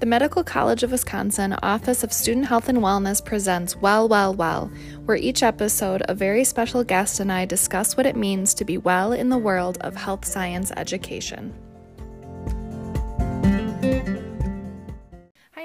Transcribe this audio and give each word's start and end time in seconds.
The 0.00 0.06
Medical 0.06 0.42
College 0.42 0.82
of 0.82 0.92
Wisconsin 0.92 1.54
Office 1.62 2.02
of 2.02 2.10
Student 2.10 2.46
Health 2.46 2.70
and 2.70 2.78
Wellness 2.78 3.22
presents 3.22 3.76
Well, 3.76 4.08
Well, 4.08 4.32
Well, 4.32 4.70
where 5.04 5.18
each 5.18 5.42
episode 5.42 6.02
a 6.08 6.14
very 6.14 6.42
special 6.42 6.82
guest 6.82 7.20
and 7.20 7.30
I 7.30 7.44
discuss 7.44 7.98
what 7.98 8.06
it 8.06 8.16
means 8.16 8.54
to 8.54 8.64
be 8.64 8.78
well 8.78 9.12
in 9.12 9.28
the 9.28 9.36
world 9.36 9.76
of 9.82 9.96
health 9.96 10.24
science 10.24 10.72
education. 10.74 11.52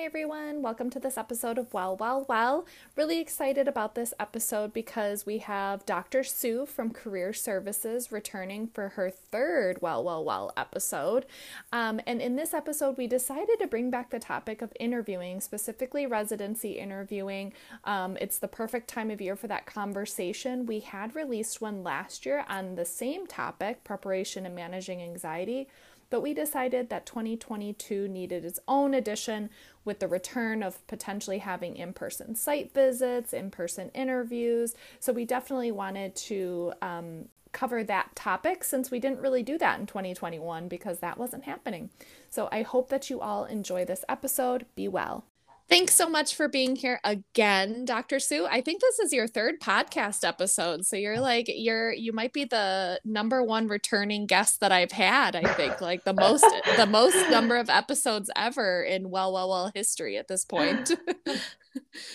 Everyone. 0.05 0.61
Welcome 0.61 0.91
to 0.91 0.99
this 0.99 1.17
episode 1.17 1.57
of 1.57 1.73
Well, 1.73 1.97
Well, 1.97 2.25
Well. 2.29 2.67
Really 2.95 3.19
excited 3.19 3.67
about 3.67 3.95
this 3.95 4.13
episode 4.19 4.71
because 4.71 5.25
we 5.25 5.39
have 5.39 5.83
Dr. 5.87 6.23
Sue 6.23 6.67
from 6.67 6.91
Career 6.91 7.33
Services 7.33 8.11
returning 8.11 8.67
for 8.67 8.89
her 8.89 9.09
third 9.09 9.81
Well, 9.81 10.03
Well, 10.03 10.23
Well 10.23 10.53
episode. 10.55 11.25
Um, 11.73 11.99
and 12.05 12.21
in 12.21 12.35
this 12.35 12.53
episode, 12.53 12.99
we 12.99 13.07
decided 13.07 13.57
to 13.59 13.65
bring 13.65 13.89
back 13.89 14.11
the 14.11 14.19
topic 14.19 14.61
of 14.61 14.71
interviewing, 14.79 15.41
specifically 15.41 16.05
residency 16.05 16.73
interviewing. 16.73 17.53
Um, 17.83 18.15
it's 18.21 18.37
the 18.37 18.47
perfect 18.47 18.87
time 18.87 19.09
of 19.09 19.19
year 19.19 19.35
for 19.35 19.47
that 19.47 19.65
conversation. 19.65 20.67
We 20.67 20.81
had 20.81 21.15
released 21.15 21.61
one 21.61 21.83
last 21.83 22.27
year 22.27 22.45
on 22.47 22.75
the 22.75 22.85
same 22.85 23.25
topic 23.25 23.83
preparation 23.83 24.45
and 24.45 24.53
managing 24.53 25.01
anxiety 25.01 25.67
but 26.15 26.21
we 26.21 26.33
decided 26.33 26.89
that 26.89 27.05
2022 27.05 28.07
needed 28.07 28.45
its 28.45 28.57
own 28.69 28.93
edition 28.93 29.49
with 29.83 29.99
the 29.99 30.07
return 30.07 30.63
of 30.63 30.87
potentially 30.87 31.39
having 31.39 31.75
in 31.75 31.91
person 31.91 32.35
site 32.35 32.73
visits, 32.73 33.33
in 33.33 33.51
person 33.51 33.89
interviews. 33.89 34.75
So 35.01 35.11
we 35.11 35.25
definitely 35.25 35.73
wanted 35.73 36.15
to 36.15 36.71
um, 36.81 37.25
cover 37.51 37.83
that 37.83 38.15
topic 38.15 38.63
since 38.63 38.89
we 38.89 38.97
didn't 38.97 39.19
really 39.19 39.43
do 39.43 39.57
that 39.57 39.77
in 39.77 39.87
2021 39.87 40.69
because 40.69 40.99
that 40.99 41.17
wasn't 41.17 41.43
happening. 41.43 41.89
So 42.29 42.47
I 42.49 42.61
hope 42.61 42.87
that 42.91 43.09
you 43.09 43.19
all 43.19 43.43
enjoy 43.43 43.83
this 43.83 44.05
episode. 44.07 44.65
Be 44.73 44.87
well. 44.87 45.25
Thanks 45.67 45.95
so 45.95 46.07
much 46.07 46.35
for 46.35 46.47
being 46.47 46.75
here 46.75 46.99
again, 47.03 47.85
Dr. 47.85 48.19
Sue. 48.19 48.45
I 48.45 48.61
think 48.61 48.81
this 48.81 48.99
is 48.99 49.11
your 49.11 49.27
third 49.27 49.59
podcast 49.59 50.23
episode. 50.27 50.85
So 50.85 50.95
you're 50.95 51.19
like 51.19 51.45
you're 51.47 51.91
you 51.91 52.13
might 52.13 52.33
be 52.33 52.45
the 52.45 52.99
number 53.03 53.43
one 53.43 53.67
returning 53.67 54.27
guest 54.27 54.59
that 54.59 54.71
I've 54.71 54.91
had, 54.91 55.35
I 55.35 55.51
think. 55.53 55.81
Like 55.81 56.03
the 56.03 56.13
most 56.13 56.45
the 56.77 56.85
most 56.85 57.31
number 57.31 57.57
of 57.57 57.69
episodes 57.71 58.29
ever 58.35 58.83
in 58.83 59.09
well 59.09 59.33
well 59.33 59.49
well 59.49 59.71
history 59.73 60.17
at 60.17 60.27
this 60.27 60.45
point. 60.45 60.91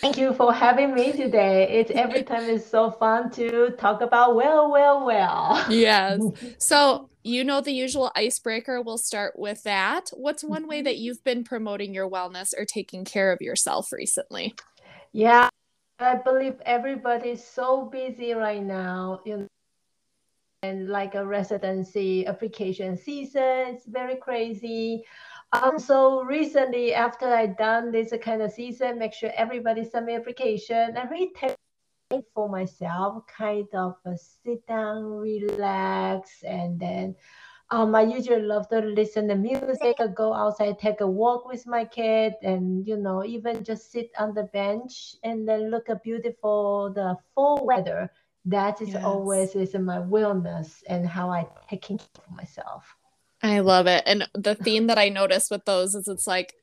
Thank 0.01 0.17
you 0.17 0.33
for 0.33 0.53
having 0.53 0.93
me 0.93 1.11
today. 1.11 1.67
It's 1.69 1.91
every 1.91 2.23
time 2.23 2.43
it's 2.43 2.65
so 2.65 2.89
fun 2.91 3.29
to 3.31 3.71
talk 3.77 4.01
about 4.01 4.35
well, 4.35 4.71
well, 4.71 5.05
well. 5.05 5.65
Yes. 5.69 6.21
So 6.57 7.09
you 7.23 7.43
know 7.43 7.61
the 7.61 7.71
usual 7.71 8.11
icebreaker. 8.15 8.81
We'll 8.81 8.97
start 8.97 9.37
with 9.37 9.61
that. 9.63 10.09
What's 10.13 10.43
one 10.43 10.67
way 10.67 10.81
that 10.81 10.97
you've 10.97 11.23
been 11.23 11.43
promoting 11.43 11.93
your 11.93 12.09
wellness 12.09 12.53
or 12.57 12.65
taking 12.65 13.05
care 13.05 13.31
of 13.31 13.41
yourself 13.41 13.91
recently? 13.91 14.55
Yeah, 15.11 15.49
I 15.99 16.15
believe 16.15 16.55
everybody's 16.65 17.43
so 17.43 17.85
busy 17.85 18.33
right 18.33 18.63
now. 18.63 19.21
You 19.25 19.37
know, 19.37 19.47
and 20.63 20.89
like 20.89 21.15
a 21.15 21.25
residency 21.25 22.25
application 22.25 22.97
season, 22.97 23.75
it's 23.75 23.85
very 23.85 24.15
crazy. 24.15 25.03
Um, 25.53 25.77
so 25.79 26.23
recently, 26.23 26.93
after 26.93 27.27
I 27.27 27.47
done 27.47 27.91
this 27.91 28.13
kind 28.21 28.41
of 28.41 28.51
season, 28.51 28.99
make 28.99 29.13
sure 29.13 29.31
everybody 29.35 29.83
submit 29.83 30.21
application 30.21 30.95
and 30.95 31.11
really 31.11 31.31
take 31.37 31.57
for 32.33 32.49
myself, 32.49 33.23
kind 33.27 33.67
of 33.73 33.95
sit 34.15 34.65
down, 34.67 35.03
relax, 35.03 36.43
and 36.43 36.79
then 36.79 37.15
um, 37.69 37.95
I 37.95 38.01
usually 38.01 38.41
love 38.41 38.67
to 38.69 38.79
listen 38.79 39.29
to 39.29 39.35
music, 39.35 39.95
I 39.99 40.07
go 40.07 40.33
outside, 40.33 40.77
take 40.77 40.99
a 40.99 41.07
walk 41.07 41.47
with 41.47 41.65
my 41.65 41.85
kid, 41.85 42.33
and 42.43 42.85
you 42.85 42.97
know, 42.97 43.23
even 43.23 43.63
just 43.63 43.91
sit 43.91 44.11
on 44.19 44.33
the 44.33 44.43
bench 44.43 45.15
and 45.23 45.47
then 45.47 45.71
look 45.71 45.89
at 45.89 46.03
beautiful 46.03 46.91
the 46.93 47.15
fall 47.33 47.65
weather. 47.65 48.11
That 48.43 48.81
is 48.81 48.89
yes. 48.89 49.03
always 49.03 49.55
is 49.55 49.73
in 49.73 49.85
my 49.85 49.99
wellness 49.99 50.83
and 50.87 51.07
how 51.07 51.29
I 51.29 51.47
take 51.69 51.83
care 51.83 51.97
of 51.97 52.35
myself. 52.35 52.95
I 53.43 53.59
love 53.59 53.87
it. 53.87 54.03
And 54.05 54.27
the 54.33 54.55
theme 54.55 54.87
that 54.87 54.97
I 54.97 55.09
notice 55.09 55.49
with 55.49 55.65
those 55.65 55.95
is 55.95 56.07
it's 56.07 56.27
like 56.27 56.53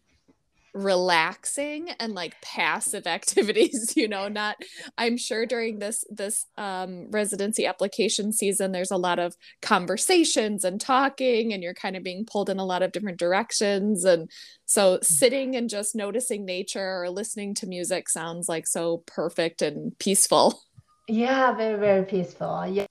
relaxing 0.74 1.90
and 1.98 2.14
like 2.14 2.40
passive 2.40 3.06
activities 3.06 3.94
you 3.96 4.06
know 4.06 4.28
not 4.28 4.56
i'm 4.98 5.16
sure 5.16 5.46
during 5.46 5.78
this 5.78 6.04
this 6.10 6.46
um, 6.56 7.10
residency 7.10 7.66
application 7.66 8.32
season 8.32 8.70
there's 8.70 8.90
a 8.90 8.96
lot 8.96 9.18
of 9.18 9.34
conversations 9.62 10.64
and 10.64 10.80
talking 10.80 11.52
and 11.52 11.62
you're 11.62 11.74
kind 11.74 11.96
of 11.96 12.02
being 12.02 12.24
pulled 12.24 12.50
in 12.50 12.58
a 12.58 12.64
lot 12.64 12.82
of 12.82 12.92
different 12.92 13.18
directions. 13.18 14.04
And 14.04 14.30
so 14.66 14.98
sitting 15.02 15.56
and 15.56 15.68
just 15.68 15.94
noticing 15.94 16.44
nature 16.44 17.02
or 17.02 17.10
listening 17.10 17.54
to 17.54 17.66
music 17.66 18.08
sounds 18.08 18.48
like 18.48 18.66
so 18.66 19.02
perfect 19.06 19.62
and 19.62 19.98
peaceful. 19.98 20.60
Yeah 21.08 21.54
very 21.54 21.78
very 21.78 22.04
peaceful. 22.04 22.66
Yeah 22.66 22.86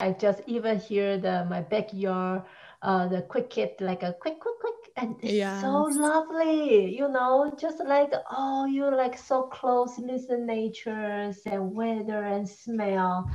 i 0.00 0.10
just 0.10 0.42
even 0.46 0.78
hear 0.78 1.18
the 1.18 1.46
my 1.48 1.60
backyard 1.60 2.42
uh 2.84 3.08
the 3.08 3.22
cricket 3.22 3.76
like 3.80 4.02
a 4.02 4.12
quick 4.12 4.38
quick 4.38 4.54
quick 4.60 4.74
and 4.96 5.16
it's 5.22 5.32
yes. 5.32 5.62
so 5.62 5.84
lovely 5.84 6.94
you 6.94 7.08
know 7.08 7.52
just 7.58 7.80
like 7.84 8.12
oh 8.30 8.66
you're 8.66 8.94
like 8.94 9.18
so 9.18 9.42
close 9.44 9.98
listen 9.98 10.46
natures 10.46 11.40
and 11.46 11.74
weather 11.74 12.24
and 12.24 12.48
smell 12.48 13.28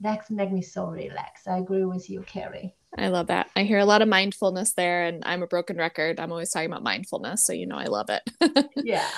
that 0.00 0.28
makes 0.30 0.52
me 0.52 0.60
so 0.60 0.86
relaxed 0.86 1.48
i 1.48 1.58
agree 1.58 1.84
with 1.84 2.10
you 2.10 2.22
carrie 2.22 2.74
I 2.98 3.08
love 3.08 3.28
that. 3.28 3.48
I 3.56 3.62
hear 3.62 3.78
a 3.78 3.86
lot 3.86 4.02
of 4.02 4.08
mindfulness 4.08 4.74
there, 4.74 5.04
and 5.04 5.22
I'm 5.24 5.42
a 5.42 5.46
broken 5.46 5.78
record. 5.78 6.20
I'm 6.20 6.30
always 6.30 6.50
talking 6.50 6.70
about 6.70 6.82
mindfulness, 6.82 7.42
so 7.42 7.54
you 7.54 7.66
know 7.66 7.78
I 7.78 7.86
love 7.86 8.10
it. 8.10 8.68
yeah. 8.76 9.08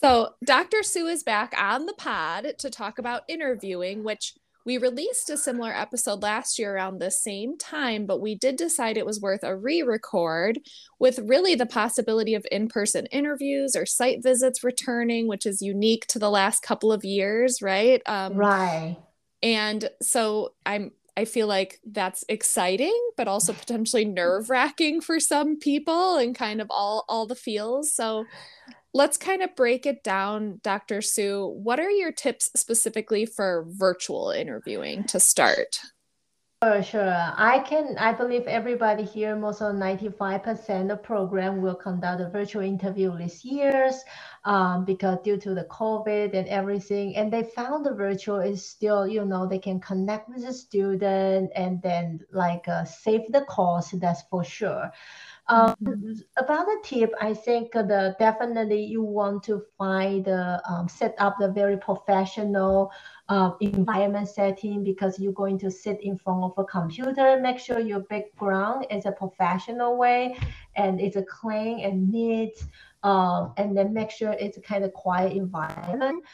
So, 0.00 0.34
Dr. 0.44 0.84
Sue 0.84 1.08
is 1.08 1.24
back 1.24 1.52
on 1.60 1.86
the 1.86 1.94
pod 1.94 2.54
to 2.58 2.70
talk 2.70 3.00
about 3.00 3.22
interviewing, 3.26 4.04
which 4.04 4.34
we 4.68 4.76
released 4.76 5.30
a 5.30 5.38
similar 5.38 5.72
episode 5.72 6.22
last 6.22 6.58
year 6.58 6.74
around 6.74 6.98
the 6.98 7.10
same 7.10 7.56
time, 7.56 8.04
but 8.04 8.20
we 8.20 8.34
did 8.34 8.56
decide 8.56 8.98
it 8.98 9.06
was 9.06 9.18
worth 9.18 9.42
a 9.42 9.56
re 9.56 9.80
record 9.80 10.58
with 10.98 11.18
really 11.20 11.54
the 11.54 11.64
possibility 11.64 12.34
of 12.34 12.46
in 12.52 12.68
person 12.68 13.06
interviews 13.06 13.74
or 13.74 13.86
site 13.86 14.22
visits 14.22 14.62
returning, 14.62 15.26
which 15.26 15.46
is 15.46 15.62
unique 15.62 16.06
to 16.08 16.18
the 16.18 16.28
last 16.28 16.62
couple 16.62 16.92
of 16.92 17.02
years, 17.02 17.62
right? 17.62 18.02
Um, 18.04 18.34
right. 18.34 18.98
And 19.42 19.88
so 20.02 20.52
I'm 20.66 20.90
I 21.16 21.24
feel 21.24 21.46
like 21.46 21.80
that's 21.86 22.22
exciting, 22.28 22.96
but 23.16 23.26
also 23.26 23.54
potentially 23.54 24.04
nerve 24.04 24.50
wracking 24.50 25.00
for 25.00 25.18
some 25.18 25.58
people 25.58 26.18
and 26.18 26.34
kind 26.34 26.60
of 26.60 26.66
all 26.68 27.06
all 27.08 27.24
the 27.24 27.34
feels. 27.34 27.94
So 27.94 28.26
let's 28.98 29.16
kind 29.16 29.42
of 29.42 29.54
break 29.54 29.86
it 29.86 30.02
down, 30.02 30.60
Dr. 30.64 31.00
Sue. 31.00 31.46
What 31.46 31.78
are 31.78 31.88
your 31.88 32.10
tips 32.10 32.50
specifically 32.56 33.24
for 33.24 33.64
virtual 33.68 34.30
interviewing 34.30 35.04
to 35.04 35.20
start? 35.20 35.78
Sure, 36.64 36.82
sure. 36.82 37.14
I 37.36 37.60
can, 37.60 37.96
I 37.98 38.12
believe 38.12 38.42
everybody 38.48 39.04
here, 39.04 39.36
most 39.36 39.62
of 39.62 39.76
95% 39.76 40.90
of 40.90 41.04
program 41.04 41.62
will 41.62 41.76
conduct 41.76 42.20
a 42.20 42.28
virtual 42.28 42.62
interview 42.62 43.16
this 43.16 43.44
year 43.44 43.92
um, 44.44 44.84
because 44.84 45.18
due 45.22 45.36
to 45.36 45.54
the 45.54 45.68
COVID 45.70 46.34
and 46.34 46.48
everything, 46.48 47.14
and 47.14 47.32
they 47.32 47.44
found 47.44 47.86
the 47.86 47.94
virtual 47.94 48.40
is 48.40 48.68
still, 48.68 49.06
you 49.06 49.24
know, 49.24 49.46
they 49.46 49.60
can 49.60 49.78
connect 49.78 50.28
with 50.28 50.44
the 50.44 50.52
student 50.52 51.52
and 51.54 51.80
then 51.80 52.18
like 52.32 52.66
uh, 52.66 52.84
save 52.84 53.30
the 53.30 53.42
cost, 53.42 54.00
that's 54.00 54.22
for 54.22 54.42
sure. 54.42 54.90
Um, 55.50 55.74
mm-hmm. 55.82 56.12
About 56.36 56.66
the 56.66 56.78
tip, 56.84 57.12
I 57.20 57.32
think 57.32 57.72
the 57.72 58.14
definitely 58.18 58.84
you 58.84 59.02
want 59.02 59.42
to 59.44 59.62
find 59.78 60.26
the 60.26 60.60
um, 60.68 60.88
set 60.88 61.14
up 61.18 61.36
the 61.40 61.48
very 61.48 61.78
professional 61.78 62.92
uh, 63.30 63.52
environment 63.60 64.28
setting 64.28 64.84
because 64.84 65.18
you're 65.18 65.32
going 65.32 65.58
to 65.60 65.70
sit 65.70 66.02
in 66.02 66.18
front 66.18 66.44
of 66.44 66.52
a 66.58 66.64
computer. 66.64 67.40
Make 67.40 67.58
sure 67.58 67.78
your 67.80 68.00
background 68.00 68.86
is 68.90 69.06
a 69.06 69.12
professional 69.12 69.96
way 69.96 70.36
and 70.76 71.00
it's 71.00 71.16
a 71.16 71.22
clean 71.22 71.80
and 71.80 72.10
neat, 72.10 72.62
um, 73.02 73.54
and 73.56 73.74
then 73.74 73.94
make 73.94 74.10
sure 74.10 74.32
it's 74.32 74.58
a 74.58 74.62
kind 74.62 74.84
of 74.84 74.92
quiet 74.92 75.32
environment. 75.32 76.24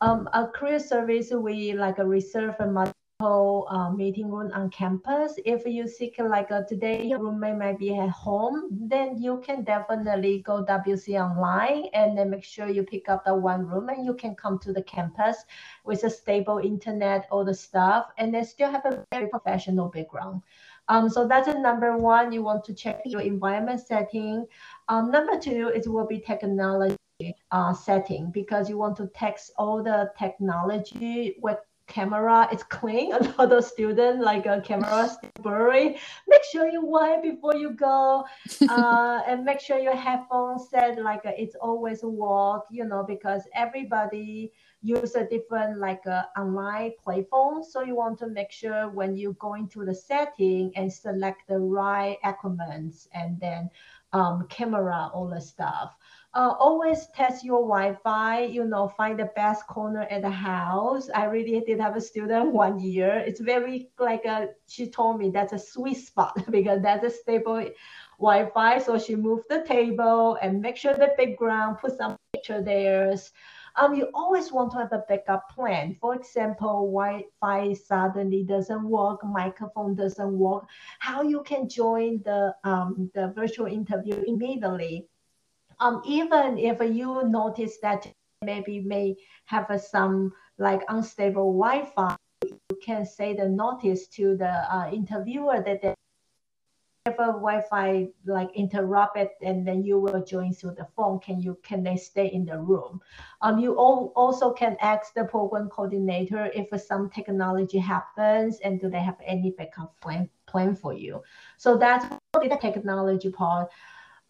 Um, 0.00 0.28
a 0.32 0.46
career 0.46 0.78
service 0.78 1.30
we 1.30 1.72
like 1.72 1.98
a 1.98 2.06
reserve 2.06 2.54
a 2.60 2.94
whole 3.20 3.68
uh, 3.68 3.90
meeting 3.90 4.30
room 4.30 4.50
on 4.54 4.70
campus. 4.70 5.38
If 5.44 5.66
you 5.66 5.86
seek 5.86 6.18
like 6.18 6.50
uh, 6.50 6.62
today 6.62 7.04
your 7.04 7.18
roommate 7.18 7.58
might 7.58 7.78
be 7.78 7.96
at 7.98 8.08
home, 8.08 8.68
then 8.70 9.22
you 9.22 9.42
can 9.44 9.62
definitely 9.62 10.38
go 10.38 10.64
WC 10.64 11.20
online 11.20 11.90
and 11.92 12.16
then 12.16 12.30
make 12.30 12.44
sure 12.44 12.68
you 12.68 12.82
pick 12.82 13.10
up 13.10 13.26
the 13.26 13.34
one 13.34 13.66
room 13.66 13.90
and 13.90 14.06
you 14.06 14.14
can 14.14 14.34
come 14.34 14.58
to 14.60 14.72
the 14.72 14.82
campus 14.82 15.44
with 15.84 16.02
a 16.04 16.10
stable 16.10 16.58
internet, 16.58 17.28
all 17.30 17.44
the 17.44 17.54
stuff, 17.54 18.06
and 18.16 18.32
then 18.32 18.44
still 18.44 18.70
have 18.70 18.86
a 18.86 19.04
very 19.12 19.28
professional 19.28 19.88
background. 19.88 20.40
Um, 20.88 21.08
so 21.08 21.28
that's 21.28 21.46
a 21.46 21.60
number 21.60 21.96
one. 21.98 22.32
You 22.32 22.42
want 22.42 22.64
to 22.64 22.74
check 22.74 23.02
your 23.04 23.20
environment 23.20 23.80
setting. 23.80 24.46
Um, 24.88 25.10
number 25.10 25.38
two 25.38 25.70
is 25.74 25.86
will 25.86 26.06
be 26.06 26.20
technology 26.20 26.96
uh, 27.50 27.74
setting 27.74 28.30
because 28.32 28.70
you 28.70 28.78
want 28.78 28.96
to 28.96 29.06
text 29.14 29.52
all 29.58 29.82
the 29.82 30.10
technology 30.18 31.36
what 31.40 31.66
camera 31.90 32.48
is 32.52 32.62
clean. 32.62 33.12
A 33.20 33.22
lot 33.36 33.52
of 33.52 33.64
students 33.64 34.24
like 34.24 34.46
a 34.46 34.62
camera 34.62 35.10
blurry. 35.42 35.98
Make 36.28 36.44
sure 36.50 36.68
you 36.68 36.82
wipe 36.82 37.22
before 37.22 37.56
you 37.56 37.70
go, 37.72 38.24
uh, 38.68 39.20
and 39.26 39.44
make 39.44 39.60
sure 39.60 39.78
your 39.78 39.96
headphones 39.96 40.70
set 40.70 41.02
like 41.02 41.26
uh, 41.26 41.32
it's 41.36 41.56
always 41.56 42.02
work. 42.02 42.64
You 42.70 42.84
know 42.84 43.04
because 43.06 43.42
everybody 43.54 44.52
use 44.82 45.14
a 45.14 45.26
different 45.26 45.78
like 45.78 46.06
uh, 46.06 46.22
online 46.38 46.92
platform. 47.02 47.62
So 47.62 47.82
you 47.82 47.94
want 47.96 48.18
to 48.20 48.28
make 48.28 48.50
sure 48.50 48.88
when 48.88 49.16
you 49.16 49.36
go 49.38 49.54
into 49.54 49.84
the 49.84 49.94
setting 49.94 50.72
and 50.76 50.90
select 50.90 51.48
the 51.48 51.58
right 51.58 52.16
equipment 52.24 52.94
and 53.12 53.38
then 53.40 53.68
um, 54.12 54.46
camera, 54.48 55.10
all 55.12 55.28
the 55.28 55.40
stuff. 55.40 55.94
Uh, 56.32 56.54
always 56.60 57.08
test 57.08 57.44
your 57.44 57.60
Wi-Fi. 57.60 58.44
You 58.44 58.64
know, 58.64 58.88
find 58.96 59.18
the 59.18 59.30
best 59.34 59.66
corner 59.66 60.02
at 60.02 60.22
the 60.22 60.30
house. 60.30 61.10
I 61.12 61.24
really 61.24 61.60
did 61.60 61.80
have 61.80 61.96
a 61.96 62.00
student 62.00 62.52
one 62.64 62.78
year. 62.78 63.24
It's 63.26 63.40
very 63.40 63.90
like 63.98 64.24
a. 64.24 64.50
She 64.68 64.88
told 64.88 65.18
me 65.18 65.30
that's 65.30 65.52
a 65.52 65.58
sweet 65.58 65.98
spot 65.98 66.38
because 66.50 66.82
that's 66.82 67.04
a 67.04 67.10
stable 67.10 67.66
Wi-Fi. 68.18 68.78
So 68.78 68.98
she 68.98 69.16
moved 69.16 69.46
the 69.48 69.64
table 69.64 70.38
and 70.40 70.60
make 70.60 70.76
sure 70.76 70.94
the 70.94 71.14
background, 71.18 71.78
put 71.80 71.96
some 71.96 72.16
picture 72.32 72.62
there 72.62 73.12
um, 73.76 73.94
you 73.94 74.08
always 74.14 74.52
want 74.52 74.72
to 74.72 74.78
have 74.78 74.92
a 74.92 75.04
backup 75.08 75.50
plan. 75.50 75.96
For 76.00 76.14
example, 76.14 76.90
Wi-Fi 76.92 77.74
suddenly 77.74 78.42
doesn't 78.44 78.84
work, 78.84 79.24
microphone 79.24 79.94
doesn't 79.94 80.38
work, 80.38 80.64
how 80.98 81.22
you 81.22 81.42
can 81.42 81.68
join 81.68 82.20
the 82.24 82.54
um, 82.64 83.10
the 83.14 83.32
virtual 83.34 83.66
interview 83.66 84.22
immediately. 84.26 85.06
Um, 85.80 86.02
even 86.04 86.58
if 86.58 86.80
you 86.80 87.22
notice 87.26 87.78
that 87.82 88.06
maybe 88.42 88.80
may 88.80 89.16
have 89.46 89.68
some 89.80 90.32
like 90.58 90.82
unstable 90.88 91.52
Wi-Fi, 91.52 92.16
you 92.44 92.78
can 92.82 93.04
say 93.04 93.34
the 93.34 93.48
notice 93.48 94.06
to 94.08 94.36
the 94.36 94.50
uh, 94.74 94.90
interviewer 94.92 95.62
that 95.64 95.82
they 95.82 95.94
if 97.06 97.14
a 97.14 97.32
Wi-Fi 97.32 98.08
like 98.26 98.50
interrupted 98.54 99.30
and 99.40 99.66
then 99.66 99.82
you 99.82 99.98
will 99.98 100.22
join 100.22 100.52
through 100.52 100.74
the 100.76 100.86
phone, 100.94 101.18
can 101.18 101.40
you 101.40 101.58
can 101.62 101.82
they 101.82 101.96
stay 101.96 102.26
in 102.26 102.44
the 102.44 102.58
room? 102.58 103.00
Um, 103.40 103.58
you 103.58 103.74
all 103.74 104.12
also 104.14 104.52
can 104.52 104.76
ask 104.82 105.14
the 105.14 105.24
program 105.24 105.70
coordinator 105.70 106.50
if 106.54 106.68
some 106.82 107.08
technology 107.08 107.78
happens 107.78 108.60
and 108.60 108.78
do 108.78 108.90
they 108.90 109.00
have 109.00 109.16
any 109.24 109.50
backup 109.50 109.98
plan 110.02 110.28
plan 110.46 110.76
for 110.76 110.92
you. 110.92 111.22
So 111.56 111.78
that's 111.78 112.04
the 112.34 112.58
technology 112.60 113.30
part. 113.30 113.70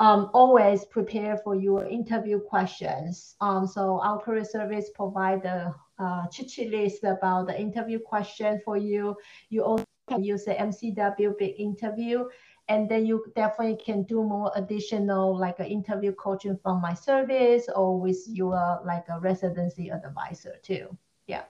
Um, 0.00 0.30
always 0.32 0.86
prepare 0.86 1.36
for 1.36 1.54
your 1.54 1.84
interview 1.84 2.40
questions. 2.40 3.36
Um, 3.42 3.66
so 3.66 4.00
our 4.00 4.18
career 4.18 4.44
service 4.44 4.88
provide 4.94 5.42
the 5.42 5.74
uh, 5.98 6.26
cheat 6.28 6.70
list 6.70 7.04
about 7.04 7.48
the 7.48 7.60
interview 7.60 7.98
question 7.98 8.62
for 8.64 8.78
you. 8.78 9.14
You 9.50 9.62
also 9.62 9.84
can 10.08 10.24
use 10.24 10.46
the 10.46 10.54
MCW 10.54 11.36
big 11.38 11.60
interview 11.60 12.24
and 12.70 12.88
then 12.88 13.04
you 13.04 13.24
definitely 13.34 13.76
can 13.84 14.04
do 14.04 14.22
more 14.22 14.52
additional 14.54 15.36
like 15.36 15.58
an 15.58 15.66
interview 15.66 16.12
coaching 16.12 16.56
from 16.62 16.80
my 16.80 16.94
service 16.94 17.68
or 17.74 18.00
with 18.00 18.22
your 18.28 18.80
like 18.86 19.04
a 19.08 19.18
residency 19.20 19.90
advisor 19.90 20.54
too 20.62 20.96
yeah 21.26 21.42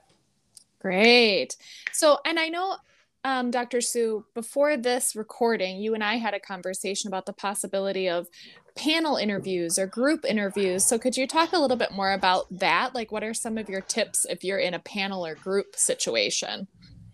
great 0.81 1.56
so 1.93 2.19
and 2.25 2.41
i 2.41 2.49
know 2.49 2.76
um, 3.25 3.50
Dr. 3.50 3.81
Sue, 3.81 4.25
before 4.34 4.76
this 4.76 5.14
recording, 5.14 5.78
you 5.78 5.94
and 5.94 6.02
I 6.02 6.17
had 6.17 6.34
a 6.34 6.40
conversation 6.40 7.08
about 7.08 7.26
the 7.26 7.32
possibility 7.32 8.08
of 8.08 8.28
panel 8.76 9.17
interviews 9.17 9.78
or 9.78 9.87
group 9.87 10.25
interviews. 10.25 10.84
So, 10.84 10.99
could 10.99 11.17
you 11.17 11.26
talk 11.26 11.52
a 11.52 11.58
little 11.58 11.76
bit 11.76 11.93
more 11.93 12.12
about 12.12 12.46
that? 12.50 12.94
Like, 12.94 13.12
what 13.12 13.22
are 13.22 13.34
some 13.34 13.58
of 13.58 13.69
your 13.69 13.82
tips 13.82 14.25
if 14.28 14.43
you're 14.43 14.58
in 14.58 14.75
a 14.75 14.78
panel 14.78 15.26
or 15.26 15.34
group 15.34 15.76
situation? 15.76 16.67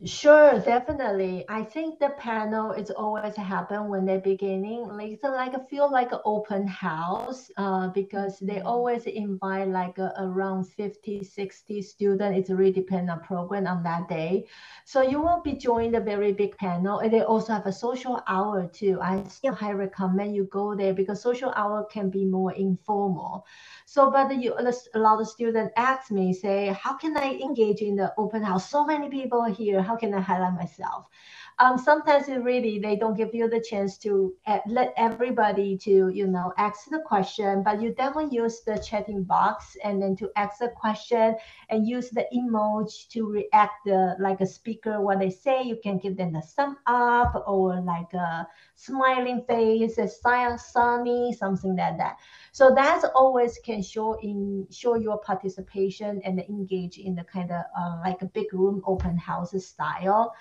Sure, 0.04 0.60
definitely. 0.60 1.46
I 1.48 1.62
think 1.62 1.98
the 1.98 2.10
panel 2.18 2.72
is 2.72 2.90
always 2.90 3.34
happen 3.34 3.88
when 3.88 4.04
they're 4.04 4.20
beginning. 4.20 4.88
Like 4.88 5.12
it's 5.12 5.22
like 5.22 5.54
a 5.54 5.58
feel 5.58 5.90
like 5.90 6.12
an 6.12 6.18
open 6.26 6.66
house 6.66 7.50
uh, 7.56 7.88
because 7.88 8.38
they 8.40 8.56
mm-hmm. 8.56 8.66
always 8.66 9.06
invite 9.06 9.68
like 9.68 9.96
a, 9.96 10.12
around 10.18 10.64
50, 10.64 11.24
60 11.24 11.80
students. 11.80 12.50
It 12.50 12.52
really 12.52 12.72
depends 12.72 13.10
on 13.10 13.20
program 13.20 13.66
on 13.66 13.82
that 13.84 14.06
day. 14.06 14.44
So 14.84 15.00
you 15.00 15.18
will 15.18 15.40
be 15.42 15.54
joining 15.54 15.94
a 15.94 16.00
very 16.00 16.32
big 16.32 16.58
panel. 16.58 16.98
And 16.98 17.10
they 17.10 17.22
also 17.22 17.54
have 17.54 17.64
a 17.64 17.72
social 17.72 18.20
hour 18.28 18.68
too. 18.70 18.98
I 19.00 19.24
still 19.28 19.54
highly 19.54 19.76
recommend 19.76 20.36
you 20.36 20.44
go 20.44 20.74
there 20.76 20.92
because 20.92 21.22
social 21.22 21.54
hour 21.56 21.84
can 21.84 22.10
be 22.10 22.26
more 22.26 22.52
informal. 22.52 23.46
So, 23.86 24.10
but 24.10 24.36
you, 24.42 24.52
a 24.94 24.98
lot 24.98 25.20
of 25.20 25.28
students 25.28 25.72
ask 25.76 26.10
me, 26.10 26.34
say, 26.34 26.76
how 26.78 26.98
can 26.98 27.16
I 27.16 27.34
engage 27.34 27.80
in 27.80 27.96
the 27.96 28.12
open 28.18 28.42
house? 28.42 28.68
So 28.68 28.84
many 28.84 29.08
people 29.08 29.44
here. 29.44 29.85
How 29.86 29.96
can 29.96 30.12
I 30.14 30.20
highlight 30.20 30.54
myself? 30.54 31.06
Um, 31.58 31.78
sometimes 31.78 32.28
really 32.28 32.78
they 32.78 32.96
don't 32.96 33.16
give 33.16 33.34
you 33.34 33.48
the 33.48 33.60
chance 33.60 33.98
to 33.98 34.34
uh, 34.46 34.58
let 34.66 34.92
everybody 34.96 35.76
to 35.78 36.08
you 36.08 36.26
know 36.26 36.52
ask 36.56 36.88
the 36.90 36.98
question 37.00 37.62
but 37.62 37.80
you 37.80 37.92
definitely 37.94 38.34
use 38.34 38.60
the 38.64 38.76
chatting 38.78 39.22
box 39.22 39.76
and 39.84 40.02
then 40.02 40.16
to 40.16 40.30
ask 40.36 40.58
the 40.58 40.68
question 40.68 41.34
and 41.70 41.86
use 41.86 42.10
the 42.10 42.26
emoji 42.34 43.08
to 43.08 43.26
react 43.26 43.84
the 43.84 44.14
like 44.20 44.40
a 44.40 44.46
speaker 44.46 45.00
what 45.00 45.18
they 45.18 45.30
say. 45.30 45.62
You 45.62 45.78
can 45.82 45.98
give 45.98 46.16
them 46.16 46.34
a 46.34 46.42
thumb 46.42 46.76
up 46.86 47.44
or 47.46 47.80
like 47.80 48.12
a 48.12 48.46
smiling 48.74 49.44
face 49.48 49.98
a 49.98 50.08
sunny 50.08 51.32
something 51.32 51.76
like 51.76 51.98
that. 51.98 52.16
So 52.52 52.72
that's 52.74 53.04
always 53.14 53.58
can 53.64 53.82
show 53.82 54.14
in 54.20 54.66
show 54.70 54.94
your 54.96 55.18
participation 55.18 56.20
and 56.24 56.40
engage 56.40 56.98
in 56.98 57.14
the 57.14 57.24
kind 57.24 57.50
of 57.50 57.62
uh, 57.78 57.98
like 58.04 58.22
a 58.22 58.26
big 58.26 58.52
room 58.52 58.82
open 58.86 59.16
house 59.16 59.52
style 59.64 60.32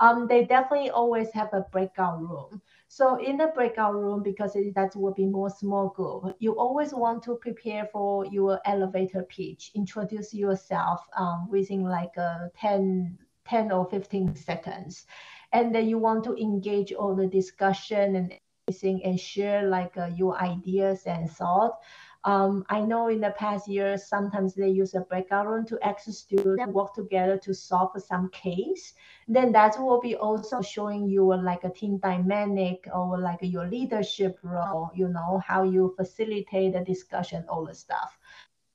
um, 0.00 0.26
they 0.28 0.44
definitely 0.44 0.90
always 0.90 1.30
have 1.32 1.52
a 1.52 1.66
breakout 1.72 2.20
room. 2.20 2.60
So 2.88 3.16
in 3.16 3.36
the 3.38 3.48
breakout 3.54 3.94
room, 3.94 4.22
because 4.22 4.54
it, 4.56 4.74
that 4.74 4.94
will 4.96 5.14
be 5.14 5.26
more 5.26 5.50
small 5.50 5.88
group, 5.88 6.36
you 6.38 6.58
always 6.58 6.92
want 6.94 7.22
to 7.24 7.36
prepare 7.36 7.86
for 7.92 8.24
your 8.26 8.60
elevator 8.64 9.22
pitch. 9.22 9.72
Introduce 9.74 10.34
yourself 10.34 11.00
um, 11.16 11.48
within 11.50 11.84
like 11.84 12.16
a 12.16 12.50
10, 12.56 13.18
10 13.44 13.70
or 13.72 13.86
15 13.86 14.32
seconds. 14.32 15.06
And 15.52 15.74
then 15.74 15.88
you 15.88 15.98
want 15.98 16.24
to 16.24 16.34
engage 16.36 16.92
all 16.92 17.14
the 17.14 17.26
discussion 17.26 18.16
and 18.16 18.32
everything 18.52 19.02
and 19.04 19.18
share 19.18 19.68
like 19.68 19.96
uh, 19.96 20.06
your 20.14 20.40
ideas 20.40 21.04
and 21.06 21.30
thoughts. 21.30 21.76
Um, 22.24 22.64
I 22.70 22.80
know 22.80 23.08
in 23.08 23.20
the 23.20 23.32
past 23.32 23.68
years, 23.68 24.06
sometimes 24.06 24.54
they 24.54 24.70
use 24.70 24.94
a 24.94 25.00
breakout 25.00 25.46
room 25.46 25.66
to 25.66 25.78
ask 25.86 26.10
students 26.10 26.64
work 26.68 26.94
together 26.94 27.36
to 27.38 27.52
solve 27.52 27.90
some 28.02 28.30
case. 28.30 28.94
Then 29.28 29.52
that 29.52 29.78
will 29.78 30.00
be 30.00 30.16
also 30.16 30.62
showing 30.62 31.06
you 31.06 31.34
like 31.34 31.64
a 31.64 31.70
team 31.70 31.98
dynamic 31.98 32.88
or 32.94 33.18
like 33.18 33.40
your 33.42 33.66
leadership 33.66 34.38
role, 34.42 34.90
you 34.94 35.08
know, 35.08 35.42
how 35.46 35.64
you 35.64 35.94
facilitate 35.98 36.72
the 36.72 36.80
discussion, 36.80 37.44
all 37.48 37.66
the 37.66 37.74
stuff. 37.74 38.18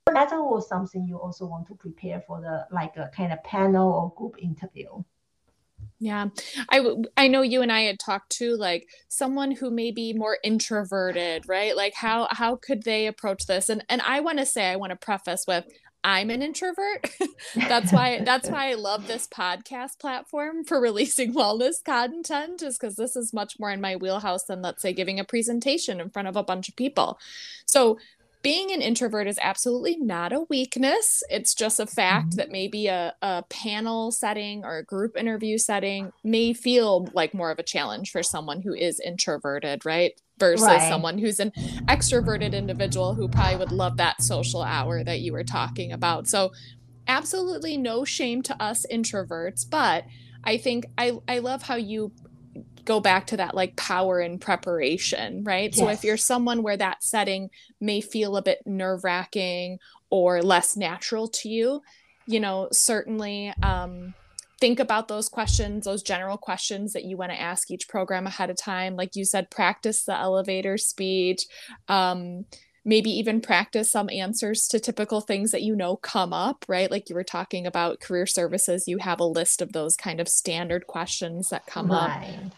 That's 0.06 0.34
also 0.34 0.68
something 0.68 1.06
you 1.08 1.18
also 1.18 1.48
want 1.48 1.68
to 1.68 1.76
prepare 1.76 2.22
for 2.22 2.42
the 2.42 2.68
like 2.72 2.98
a 2.98 3.10
kind 3.16 3.34
of 3.34 3.44
panel 3.44 3.92
or 3.92 4.14
group 4.16 4.38
interview. 4.40 5.04
Yeah. 6.00 6.28
I 6.70 6.82
I 7.18 7.28
know 7.28 7.42
you 7.42 7.62
and 7.62 7.72
I 7.72 7.82
had 7.82 8.00
talked 8.00 8.32
to 8.38 8.56
like 8.56 8.88
someone 9.10 9.52
who 9.52 9.70
may 9.70 9.92
be 9.92 10.14
more 10.14 10.38
introverted, 10.44 11.48
right? 11.48 11.76
Like 11.76 11.94
how 11.94 12.28
how 12.32 12.56
could 12.56 12.84
they 12.84 13.08
approach 13.08 13.46
this? 13.48 13.68
And 13.70 13.84
and 13.90 14.02
I 14.02 14.22
want 14.22 14.40
to 14.40 14.46
say 14.46 14.68
I 14.68 14.78
want 14.78 14.92
to 14.92 14.96
preface 14.96 15.46
with 15.46 15.66
I'm 16.02 16.30
an 16.30 16.42
introvert. 16.42 17.10
that's 17.56 17.92
why 17.92 18.22
that's 18.24 18.50
why 18.52 18.72
I 18.72 18.76
love 18.76 19.08
this 19.08 19.28
podcast 19.28 20.00
platform 20.00 20.64
for 20.64 20.80
releasing 20.80 21.34
wellness 21.36 21.84
content 21.84 22.62
is 22.62 22.78
cuz 22.78 22.96
this 22.96 23.18
is 23.18 23.34
much 23.34 23.60
more 23.60 23.72
in 23.72 23.82
my 23.82 23.98
wheelhouse 23.98 24.46
than 24.46 24.62
let's 24.62 24.82
say 24.82 24.94
giving 24.94 25.20
a 25.20 25.26
presentation 25.26 26.00
in 26.00 26.10
front 26.10 26.30
of 26.30 26.38
a 26.38 26.44
bunch 26.44 26.70
of 26.70 26.78
people. 26.78 27.20
So 27.66 28.00
being 28.42 28.72
an 28.72 28.82
introvert 28.82 29.28
is 29.28 29.38
absolutely 29.42 29.98
not 29.98 30.32
a 30.32 30.46
weakness. 30.50 31.24
It's 31.30 31.54
just 31.54 31.80
a 31.80 31.86
fact 31.86 32.30
mm-hmm. 32.30 32.38
that 32.38 32.52
maybe 32.52 32.88
a, 32.88 33.14
a 33.22 33.44
panel 33.50 34.12
setting 34.12 34.64
or 34.64 34.78
a 34.78 34.84
group 34.84 35.18
interview 35.18 35.58
setting 35.58 36.14
may 36.24 36.54
feel 36.54 37.10
like 37.14 37.34
more 37.34 37.52
of 37.52 37.60
a 37.60 37.64
challenge 37.64 38.12
for 38.12 38.24
someone 38.24 38.62
who 38.62 38.74
is 38.74 39.00
introverted, 39.00 39.86
right? 39.86 40.20
Versus 40.38 40.68
right. 40.68 40.90
someone 40.90 41.18
who's 41.18 41.42
an 41.42 41.52
extroverted 41.88 42.54
individual 42.54 43.14
who 43.14 43.28
probably 43.28 43.58
would 43.58 43.74
love 43.74 43.98
that 43.98 44.22
social 44.22 44.64
hour 44.64 45.04
that 45.04 45.20
you 45.20 45.34
were 45.34 45.44
talking 45.44 45.92
about. 45.92 46.28
So, 46.28 46.52
absolutely 47.08 47.76
no 47.76 48.06
shame 48.06 48.42
to 48.44 48.64
us 48.64 48.86
introverts, 48.90 49.70
but 49.70 50.06
I 50.44 50.58
think 50.58 50.86
I, 50.98 51.18
I 51.28 51.40
love 51.40 51.64
how 51.64 51.76
you 51.76 52.14
go 52.90 53.00
back 53.00 53.28
to 53.28 53.38
that 53.38 53.54
like 53.54 53.76
power 53.76 54.20
and 54.20 54.42
preparation, 54.42 55.44
right? 55.44 55.70
Yes. 55.70 55.78
So 55.78 55.90
if 55.90 56.04
you're 56.04 56.18
someone 56.18 56.64
where 56.64 56.76
that 56.76 57.04
setting 57.04 57.52
may 57.80 58.02
feel 58.02 58.36
a 58.36 58.42
bit 58.42 58.66
nerve 58.66 59.04
wracking 59.04 59.78
or 60.10 60.42
less 60.42 60.76
natural 60.76 61.28
to 61.28 61.50
you, 61.50 61.84
you 62.26 62.40
know, 62.40 62.68
certainly 62.72 63.54
um, 63.62 64.16
think 64.60 64.80
about 64.80 65.08
those 65.08 65.30
questions, 65.30 65.86
those 65.86 66.02
general 66.02 66.36
questions 66.36 66.94
that 66.94 67.04
you 67.04 67.16
want 67.16 67.32
to 67.32 67.40
ask 67.40 67.70
each 67.70 67.88
program 67.88 68.26
ahead 68.26 68.50
of 68.50 68.58
time. 68.58 68.96
Like 68.96 69.16
you 69.16 69.24
said, 69.24 69.52
practice 69.52 70.04
the 70.04 70.18
elevator 70.18 70.76
speech. 70.80 71.46
Um, 71.88 72.46
maybe 72.84 73.12
even 73.12 73.40
practice 73.40 73.92
some 73.92 74.10
answers 74.10 74.68
to 74.70 74.80
typical 74.80 75.22
things 75.22 75.52
that 75.52 75.62
you 75.62 75.76
know 75.76 75.96
come 75.96 76.34
up, 76.34 76.66
right? 76.68 76.90
Like 76.90 77.08
you 77.08 77.14
were 77.14 77.24
talking 77.24 77.68
about 77.68 78.00
career 78.00 78.26
services, 78.26 78.88
you 78.88 78.98
have 78.98 79.20
a 79.20 79.26
list 79.26 79.62
of 79.62 79.74
those 79.74 79.96
kind 79.96 80.20
of 80.20 80.28
standard 80.28 80.88
questions 80.88 81.50
that 81.50 81.68
come 81.68 81.92
right. 81.92 82.40
up. 82.48 82.52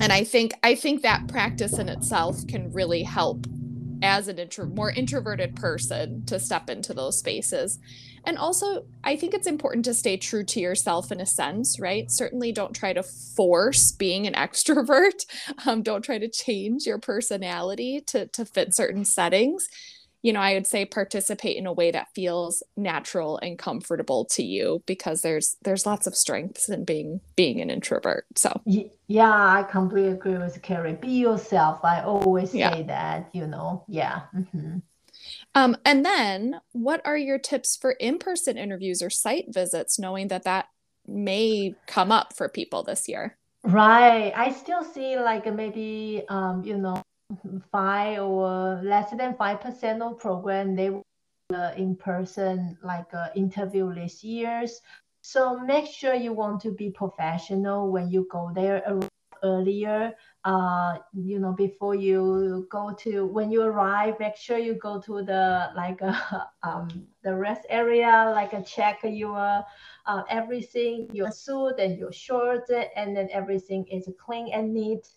And 0.00 0.12
I 0.12 0.24
think 0.24 0.54
I 0.62 0.74
think 0.74 1.02
that 1.02 1.28
practice 1.28 1.78
in 1.78 1.88
itself 1.88 2.46
can 2.46 2.72
really 2.72 3.02
help 3.02 3.46
as 4.02 4.26
an 4.26 4.38
intro 4.38 4.66
more 4.66 4.90
introverted 4.90 5.54
person 5.54 6.26
to 6.26 6.40
step 6.40 6.68
into 6.68 6.92
those 6.92 7.18
spaces. 7.18 7.78
And 8.24 8.38
also 8.38 8.84
i 9.04 9.16
think 9.16 9.34
it's 9.34 9.46
important 9.46 9.84
to 9.84 9.94
stay 9.94 10.16
true 10.16 10.44
to 10.44 10.60
yourself 10.60 11.10
in 11.12 11.20
a 11.20 11.26
sense 11.26 11.78
right? 11.80 12.10
Certainly 12.10 12.52
don't 12.52 12.74
try 12.74 12.92
to 12.92 13.02
force 13.02 13.92
being 13.92 14.26
an 14.26 14.34
extrovert. 14.46 15.26
Um, 15.66 15.82
don't 15.82 16.02
try 16.02 16.18
to 16.18 16.28
change 16.28 16.86
your 16.86 16.98
personality 16.98 18.00
to 18.08 18.26
to 18.28 18.44
fit 18.44 18.74
certain 18.74 19.04
settings 19.04 19.68
you 20.22 20.32
know, 20.32 20.40
I 20.40 20.54
would 20.54 20.66
say 20.66 20.84
participate 20.84 21.56
in 21.56 21.66
a 21.66 21.72
way 21.72 21.90
that 21.90 22.08
feels 22.14 22.62
natural 22.76 23.38
and 23.38 23.58
comfortable 23.58 24.24
to 24.26 24.42
you 24.42 24.82
because 24.86 25.22
there's 25.22 25.56
there's 25.62 25.84
lots 25.84 26.06
of 26.06 26.14
strengths 26.14 26.68
in 26.68 26.84
being 26.84 27.20
being 27.36 27.60
an 27.60 27.70
introvert. 27.70 28.26
So 28.36 28.60
yeah, 28.64 29.30
I 29.30 29.64
completely 29.64 30.12
agree 30.12 30.38
with 30.38 30.62
Carrie. 30.62 30.94
Be 30.94 31.08
yourself. 31.08 31.80
I 31.84 32.02
always 32.02 32.52
say 32.52 32.58
yeah. 32.58 32.82
that, 32.82 33.30
you 33.32 33.46
know. 33.46 33.84
Yeah. 33.88 34.22
Mm-hmm. 34.34 34.78
Um, 35.54 35.76
and 35.84 36.04
then, 36.04 36.60
what 36.72 37.02
are 37.04 37.16
your 37.16 37.38
tips 37.38 37.76
for 37.76 37.92
in-person 37.92 38.56
interviews 38.56 39.02
or 39.02 39.10
site 39.10 39.46
visits, 39.48 39.98
knowing 39.98 40.28
that 40.28 40.44
that 40.44 40.66
may 41.06 41.74
come 41.86 42.10
up 42.10 42.34
for 42.34 42.48
people 42.48 42.82
this 42.82 43.08
year? 43.08 43.36
Right. 43.64 44.32
I 44.34 44.52
still 44.52 44.82
see 44.82 45.16
like 45.18 45.52
maybe 45.52 46.22
um, 46.28 46.64
you 46.64 46.78
know 46.78 47.02
five 47.70 48.20
or 48.20 48.80
less 48.82 49.10
than 49.10 49.34
five 49.36 49.60
percent 49.60 50.02
of 50.02 50.18
program 50.18 50.74
they 50.74 50.90
uh, 51.54 51.72
in 51.76 51.94
person 51.96 52.76
like 52.82 53.12
uh, 53.14 53.28
interview 53.34 53.94
this 53.94 54.24
years. 54.24 54.80
So 55.22 55.58
make 55.58 55.86
sure 55.86 56.14
you 56.14 56.32
want 56.32 56.60
to 56.62 56.72
be 56.72 56.90
professional 56.90 57.90
when 57.90 58.10
you 58.10 58.26
go 58.30 58.50
there 58.54 58.82
earlier. 59.42 60.14
Uh, 60.44 60.98
you 61.12 61.38
know, 61.38 61.52
before 61.52 61.94
you 61.94 62.66
go 62.70 62.92
to 62.98 63.26
when 63.26 63.50
you 63.50 63.62
arrive, 63.62 64.18
make 64.18 64.36
sure 64.36 64.58
you 64.58 64.74
go 64.74 65.00
to 65.00 65.22
the 65.22 65.70
like 65.76 66.00
uh, 66.02 66.44
um 66.64 67.06
the 67.22 67.34
rest 67.34 67.62
area, 67.68 68.32
like 68.34 68.52
a 68.52 68.58
uh, 68.58 68.62
check 68.62 69.00
your 69.04 69.64
uh, 70.06 70.22
everything, 70.28 71.08
your 71.12 71.30
suit 71.30 71.74
and 71.78 71.98
your 71.98 72.12
shorts, 72.12 72.70
and 72.96 73.16
then 73.16 73.28
everything 73.32 73.86
is 73.86 74.08
clean 74.18 74.50
and 74.52 74.74
neat. 74.74 75.08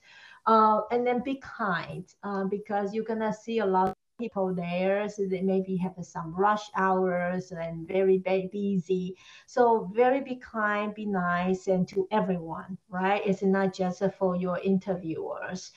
Uh, 0.47 0.81
and 0.91 1.05
then 1.05 1.21
be 1.23 1.41
kind 1.41 2.05
uh, 2.23 2.43
because 2.45 2.93
you're 2.93 3.03
gonna 3.05 3.33
see 3.33 3.59
a 3.59 3.65
lot 3.65 3.89
of 3.89 3.95
people 4.19 4.53
there. 4.53 5.09
So 5.09 5.23
they 5.29 5.41
maybe 5.41 5.75
have 5.77 5.95
some 6.01 6.33
rush 6.35 6.69
hours 6.75 7.51
and 7.51 7.87
very 7.87 8.17
very 8.19 8.49
busy. 8.51 9.15
So 9.47 9.89
very 9.93 10.21
be 10.21 10.35
kind 10.35 10.93
be 10.93 11.05
nice 11.05 11.67
and 11.67 11.87
to 11.89 12.07
everyone 12.11 12.77
right? 12.89 13.21
It's 13.25 13.43
not 13.43 13.73
just 13.73 14.01
for 14.17 14.35
your 14.35 14.59
interviewers. 14.59 15.71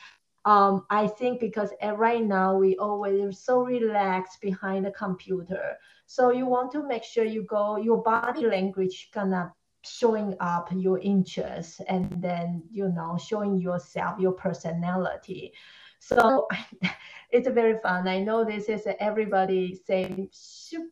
Um, 0.44 0.87
I 0.90 1.06
think 1.08 1.40
because 1.40 1.72
right 1.96 2.25
now 2.25 2.56
we 2.56 2.76
always 2.76 3.38
so 3.38 3.62
relaxed 3.64 4.40
behind 4.40 4.87
the 4.87 4.92
computer. 4.92 5.76
So 6.06 6.30
you 6.30 6.46
want 6.46 6.72
to 6.72 6.87
make 6.87 7.04
sure 7.04 7.25
you 7.25 7.42
go, 7.44 7.76
your 7.76 8.02
body 8.02 8.46
language 8.46 9.10
gonna 9.12 9.52
showing 9.82 10.35
up 10.40 10.68
your 10.75 10.99
interests 10.99 11.80
and 11.88 12.11
then 12.23 12.62
you 12.70 12.88
know 12.88 13.18
showing 13.18 13.58
yourself 13.58 14.18
your 14.18 14.32
personality. 14.32 15.52
So 16.00 16.47
it's 17.30 17.49
very 17.49 17.78
fun. 17.82 18.08
I 18.08 18.20
know 18.20 18.44
this 18.44 18.68
is 18.68 18.87
everybody 19.00 19.75
saying 19.87 20.30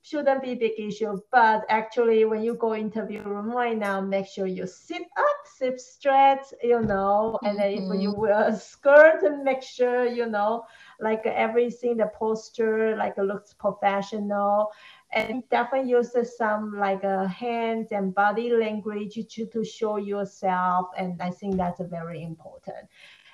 shouldn't 0.03 0.43
be 0.43 0.55
big 0.55 0.73
issue 0.79 1.19
but 1.31 1.65
actually 1.69 2.25
when 2.25 2.43
you 2.43 2.55
go 2.55 2.75
interview 2.75 3.23
room 3.23 3.51
right 3.51 3.77
now 3.77 4.01
make 4.01 4.27
sure 4.27 4.47
you 4.47 4.67
sit 4.67 5.03
up 5.17 5.37
sit 5.45 5.81
straight 5.81 6.41
you 6.63 6.81
know 6.81 7.39
and 7.43 7.59
then 7.59 7.77
mm-hmm. 7.77 7.93
if 7.93 8.01
you 8.01 8.15
wear 8.15 8.49
a 8.49 8.57
skirt 8.57 9.21
make 9.43 9.63
sure 9.63 10.07
you 10.07 10.27
know 10.27 10.65
like 11.01 11.25
everything 11.27 11.97
the 11.97 12.07
posture 12.19 12.97
like 12.97 13.17
looks 13.19 13.53
professional 13.53 14.71
and 15.13 15.43
definitely 15.51 15.91
use 15.91 16.15
some 16.37 16.77
like 16.79 17.05
uh, 17.05 17.27
hands 17.27 17.89
and 17.93 18.15
body 18.15 18.51
language 18.51 19.19
to, 19.31 19.47
to 19.47 19.65
show 19.65 19.97
yourself 19.97 20.89
and 20.97 21.21
i 21.23 21.31
think 21.31 21.57
that's 21.57 21.81
very 21.91 22.23
important 22.23 22.89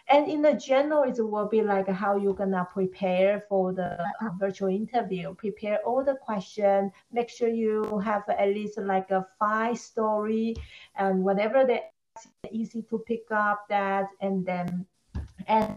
and 0.09 0.29
in 0.29 0.43
the 0.43 0.55
general 0.55 1.03
it 1.05 1.17
will 1.19 1.49
be 1.49 1.63
like 1.63 1.89
how 1.89 2.17
you're 2.17 2.35
gonna 2.35 2.67
prepare 2.73 3.41
for 3.49 3.73
the 3.73 3.99
uh, 4.21 4.29
virtual 4.39 4.69
interview 4.69 5.35
prepare 5.35 5.79
all 5.87 6.05
the 6.05 6.17
questions 6.17 6.93
make 7.13 7.29
sure 7.29 7.49
you 7.49 7.99
have 8.05 8.23
at 8.29 8.49
least 8.49 8.79
like 8.79 9.11
a 9.11 9.27
five 9.39 9.79
story 9.79 10.55
and 10.97 11.23
whatever 11.23 11.65
they 11.65 11.83
easy 12.51 12.83
to 12.83 12.99
pick 12.99 13.25
up 13.31 13.67
that 13.69 14.07
and 14.21 14.45
then 14.45 14.87
and 15.47 15.77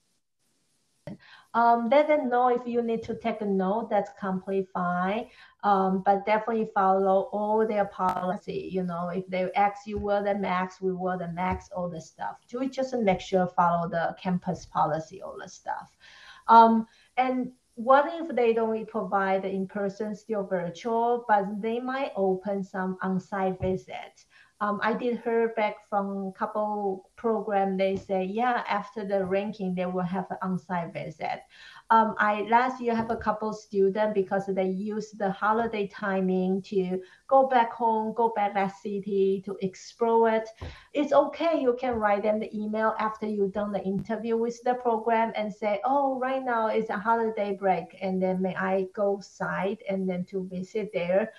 um, 1.54 1.90
let 1.90 2.08
them 2.08 2.30
know 2.30 2.50
if 2.50 2.68
you 2.68 2.82
need 2.82 3.04
to 3.04 3.16
take 3.16 3.42
a 3.42 3.46
note. 3.46 3.90
That's 3.90 4.12
completely 4.20 4.68
fine. 4.74 5.28
Um, 5.65 6.03
but 6.05 6.27
definitely 6.27 6.69
follow 6.75 7.27
all 7.31 7.65
their 7.67 7.86
policy. 7.86 8.69
You 8.72 8.84
know, 8.84 9.10
if 9.10 9.25
they 9.27 9.51
ask 9.55 9.88
you 9.88 9.98
wear 9.98 10.22
the 10.22 10.36
max, 10.36 10.79
we 10.79 10.93
wear 10.93 11.17
the 11.17 11.29
max, 11.29 11.69
all 11.75 11.89
the 11.89 12.00
stuff. 12.00 12.36
To 12.50 12.69
just 12.69 12.93
make 12.93 13.19
sure 13.19 13.48
follow 13.48 13.89
the 13.89 14.15
campus 14.22 14.67
policy, 14.67 15.24
all 15.24 15.38
the 15.41 15.50
stuff. 15.50 15.89
Um, 16.48 16.86
and 17.17 17.51
what 17.74 18.05
if 18.22 18.36
they 18.36 18.53
don't 18.53 18.88
provide 18.88 19.41
the 19.41 19.50
in-person, 19.50 20.15
still 20.15 20.43
virtual, 20.43 21.25
but 21.27 21.62
they 21.62 21.79
might 21.79 22.12
open 22.15 22.63
some 22.63 22.98
on-site 23.01 23.60
visit 23.60 24.24
um, 24.65 24.79
I 24.81 24.93
did 24.93 25.22
hear 25.24 25.53
back 25.55 25.75
from 25.91 26.27
a 26.27 26.31
couple 26.31 27.12
program. 27.17 27.77
They 27.77 27.95
say, 27.95 28.24
yeah, 28.24 28.63
after 28.67 29.05
the 29.05 29.24
ranking, 29.24 29.75
they 29.75 29.86
will 29.86 30.01
have 30.01 30.25
an 30.31 30.38
on-site 30.41 30.91
visit. 30.91 31.41
Um, 31.91 32.15
I 32.17 32.48
last 32.50 32.81
year 32.81 32.95
have 32.95 33.12
a 33.12 33.15
couple 33.15 33.53
students 33.53 34.15
because 34.15 34.48
they 34.48 34.65
use 34.65 35.12
the 35.12 35.29
holiday 35.29 35.86
timing 35.86 36.63
to 36.63 37.00
go 37.27 37.45
back 37.48 37.74
home, 37.74 38.15
go 38.15 38.34
back 38.36 38.55
that 38.55 38.75
city 38.81 39.43
to 39.45 39.55
explore 39.62 40.31
it. 40.31 40.50
It's 40.93 41.13
okay. 41.13 41.62
You 41.62 41.77
can 41.79 41.93
write 42.00 42.24
them 42.24 42.39
the 42.39 42.50
email 42.57 42.95
after 42.98 43.27
you've 43.27 43.53
done 43.53 43.72
the 43.72 43.84
interview 43.84 44.36
with 44.36 44.60
the 44.63 44.74
program 44.74 45.31
and 45.36 45.53
say, 45.53 45.79
oh, 45.86 46.17
right 46.17 46.43
now 46.43 46.69
it's 46.69 46.89
a 46.89 46.98
holiday 46.98 47.53
break, 47.53 47.95
and 48.01 48.19
then 48.19 48.41
may 48.41 48.55
I 48.55 48.88
go 48.95 49.19
site 49.22 49.84
and 49.88 50.10
then 50.10 50.25
to 50.25 50.48
visit 50.51 50.89
there 50.91 51.34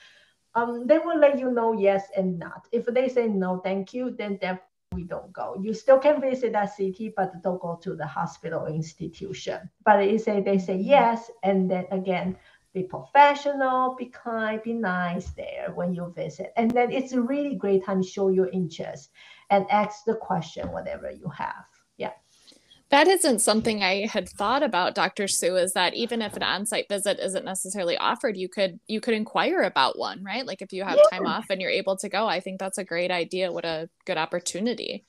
um, 0.56 0.86
they 0.86 0.98
will 0.98 1.18
let 1.18 1.38
you 1.38 1.50
know 1.50 1.74
yes 1.74 2.08
and 2.16 2.38
not. 2.38 2.66
If 2.72 2.86
they 2.86 3.08
say 3.08 3.28
no, 3.28 3.60
thank 3.62 3.92
you, 3.92 4.10
then 4.10 4.38
definitely 4.38 4.62
we 4.92 5.04
don't 5.04 5.32
go. 5.32 5.56
You 5.60 5.74
still 5.74 5.98
can 5.98 6.20
visit 6.20 6.52
that 6.52 6.74
city, 6.74 7.12
but 7.14 7.42
don't 7.42 7.60
go 7.60 7.78
to 7.82 7.94
the 7.94 8.06
hospital 8.06 8.66
institution. 8.66 9.68
But 9.84 10.02
if 10.02 10.24
they 10.24 10.58
say 10.58 10.76
yes, 10.78 11.30
and 11.42 11.70
then 11.70 11.84
again, 11.90 12.36
be 12.72 12.82
professional, 12.82 13.94
be 13.96 14.06
kind, 14.06 14.62
be 14.62 14.72
nice 14.72 15.28
there 15.30 15.72
when 15.74 15.94
you 15.94 16.12
visit. 16.16 16.52
And 16.56 16.70
then 16.70 16.90
it's 16.90 17.12
a 17.12 17.20
really 17.20 17.56
great 17.56 17.84
time 17.84 18.02
to 18.02 18.08
show 18.08 18.28
your 18.28 18.48
interest 18.48 19.10
and 19.50 19.66
ask 19.70 20.04
the 20.04 20.14
question, 20.14 20.72
whatever 20.72 21.10
you 21.10 21.28
have. 21.28 21.66
That 22.90 23.08
isn't 23.08 23.40
something 23.40 23.82
I 23.82 24.06
had 24.06 24.28
thought 24.28 24.62
about, 24.62 24.94
Dr. 24.94 25.26
Sue, 25.26 25.56
is 25.56 25.72
that 25.72 25.94
even 25.94 26.22
if 26.22 26.36
an 26.36 26.44
on-site 26.44 26.88
visit 26.88 27.18
isn't 27.18 27.44
necessarily 27.44 27.96
offered, 27.96 28.36
you 28.36 28.48
could 28.48 28.78
you 28.86 29.00
could 29.00 29.14
inquire 29.14 29.62
about 29.62 29.98
one, 29.98 30.22
right? 30.22 30.46
Like 30.46 30.62
if 30.62 30.72
you 30.72 30.84
have 30.84 30.96
yeah. 30.96 31.18
time 31.18 31.26
off 31.26 31.46
and 31.50 31.60
you're 31.60 31.70
able 31.70 31.96
to 31.96 32.08
go, 32.08 32.28
I 32.28 32.38
think 32.38 32.60
that's 32.60 32.78
a 32.78 32.84
great 32.84 33.10
idea. 33.10 33.50
What 33.50 33.64
a 33.64 33.88
good 34.04 34.18
opportunity. 34.18 35.04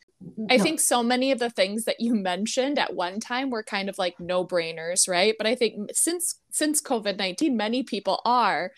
I 0.50 0.58
think 0.58 0.80
so 0.80 1.04
many 1.04 1.32
of 1.32 1.38
the 1.38 1.52
things 1.52 1.86
that 1.86 2.00
you 2.00 2.16
mentioned 2.16 2.80
at 2.80 2.96
one 2.96 3.20
time 3.20 3.52
were 3.52 3.62
kind 3.62 3.88
of 3.88 4.00
like 4.00 4.20
no-brainers, 4.20 5.08
right? 5.08 5.36
But 5.38 5.46
I 5.46 5.54
think 5.54 5.92
since 5.94 6.40
since 6.50 6.82
COVID-19, 6.82 7.54
many 7.54 7.84
people 7.84 8.22
are 8.26 8.72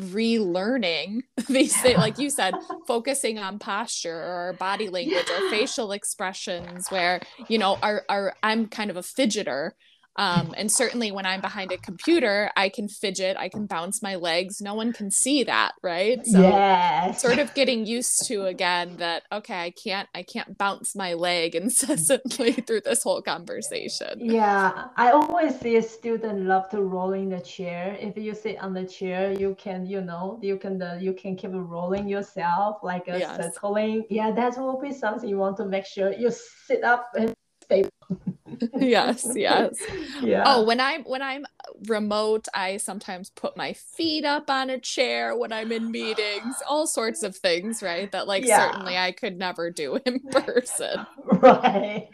relearning 0.00 1.22
these 1.48 1.76
things 1.82 1.98
like 1.98 2.18
you 2.18 2.30
said 2.30 2.54
focusing 2.86 3.38
on 3.38 3.58
posture 3.58 4.14
or 4.14 4.54
body 4.58 4.88
language 4.88 5.24
yeah. 5.28 5.46
or 5.46 5.50
facial 5.50 5.90
expressions 5.90 6.88
where 6.90 7.20
you 7.48 7.58
know 7.58 7.76
are, 7.82 8.04
are 8.08 8.34
i'm 8.42 8.66
kind 8.68 8.90
of 8.90 8.96
a 8.96 9.02
fidgeter 9.02 9.72
um, 10.18 10.52
and 10.56 10.70
certainly 10.70 11.12
when 11.12 11.24
I'm 11.24 11.40
behind 11.40 11.70
a 11.70 11.78
computer, 11.78 12.50
I 12.56 12.68
can 12.70 12.88
fidget, 12.88 13.36
I 13.38 13.48
can 13.48 13.66
bounce 13.66 14.02
my 14.02 14.16
legs. 14.16 14.60
No 14.60 14.74
one 14.74 14.92
can 14.92 15.12
see 15.12 15.44
that, 15.44 15.74
right? 15.80 16.18
So 16.26 16.40
yes. 16.40 17.22
sort 17.22 17.38
of 17.38 17.54
getting 17.60 17.86
used 17.86 18.26
to 18.26 18.46
again 18.46 18.96
that 18.96 19.22
okay, 19.30 19.62
I 19.62 19.70
can't 19.70 20.08
I 20.16 20.24
can't 20.24 20.58
bounce 20.58 20.96
my 20.96 21.14
leg 21.14 21.54
incessantly 21.62 22.50
through 22.52 22.80
this 22.80 23.04
whole 23.04 23.22
conversation. 23.22 24.18
Yeah. 24.18 24.88
I 24.96 25.12
always 25.12 25.58
see 25.60 25.76
a 25.76 25.82
student 25.82 26.40
love 26.46 26.68
to 26.70 26.82
roll 26.82 27.12
in 27.12 27.28
the 27.28 27.40
chair. 27.40 27.96
If 28.00 28.16
you 28.16 28.34
sit 28.34 28.58
on 28.58 28.74
the 28.74 28.84
chair, 28.84 29.32
you 29.32 29.54
can, 29.56 29.86
you 29.86 30.00
know, 30.00 30.40
you 30.42 30.56
can 30.56 30.82
uh, 30.82 30.98
you 31.00 31.12
can 31.12 31.36
keep 31.36 31.52
rolling 31.52 32.08
yourself 32.08 32.78
like 32.82 33.06
a 33.06 33.20
yes. 33.20 33.36
circling. 33.36 34.04
Yeah, 34.10 34.32
that 34.32 34.58
will 34.58 34.80
be 34.80 34.92
something 34.92 35.28
you 35.28 35.38
want 35.38 35.56
to 35.58 35.64
make 35.64 35.86
sure 35.86 36.12
you 36.12 36.32
sit 36.66 36.82
up 36.82 37.10
and 37.16 37.32
stay 37.62 37.84
yes 38.78 39.26
yes 39.34 39.74
yeah 40.22 40.42
oh 40.46 40.64
when 40.64 40.80
i'm 40.80 41.02
when 41.04 41.22
i'm 41.22 41.44
remote. 41.86 42.46
I 42.54 42.76
sometimes 42.78 43.30
put 43.30 43.56
my 43.56 43.72
feet 43.72 44.24
up 44.24 44.50
on 44.50 44.70
a 44.70 44.78
chair 44.78 45.36
when 45.36 45.52
I'm 45.52 45.72
in 45.72 45.90
meetings, 45.90 46.56
all 46.68 46.86
sorts 46.86 47.22
of 47.22 47.36
things, 47.36 47.82
right? 47.82 48.10
That 48.12 48.26
like 48.26 48.44
yeah. 48.44 48.70
certainly 48.70 48.96
I 48.96 49.12
could 49.12 49.38
never 49.38 49.70
do 49.70 49.98
in 50.04 50.20
person. 50.30 51.06
right. 51.24 52.08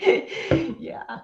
yeah. 0.79 1.21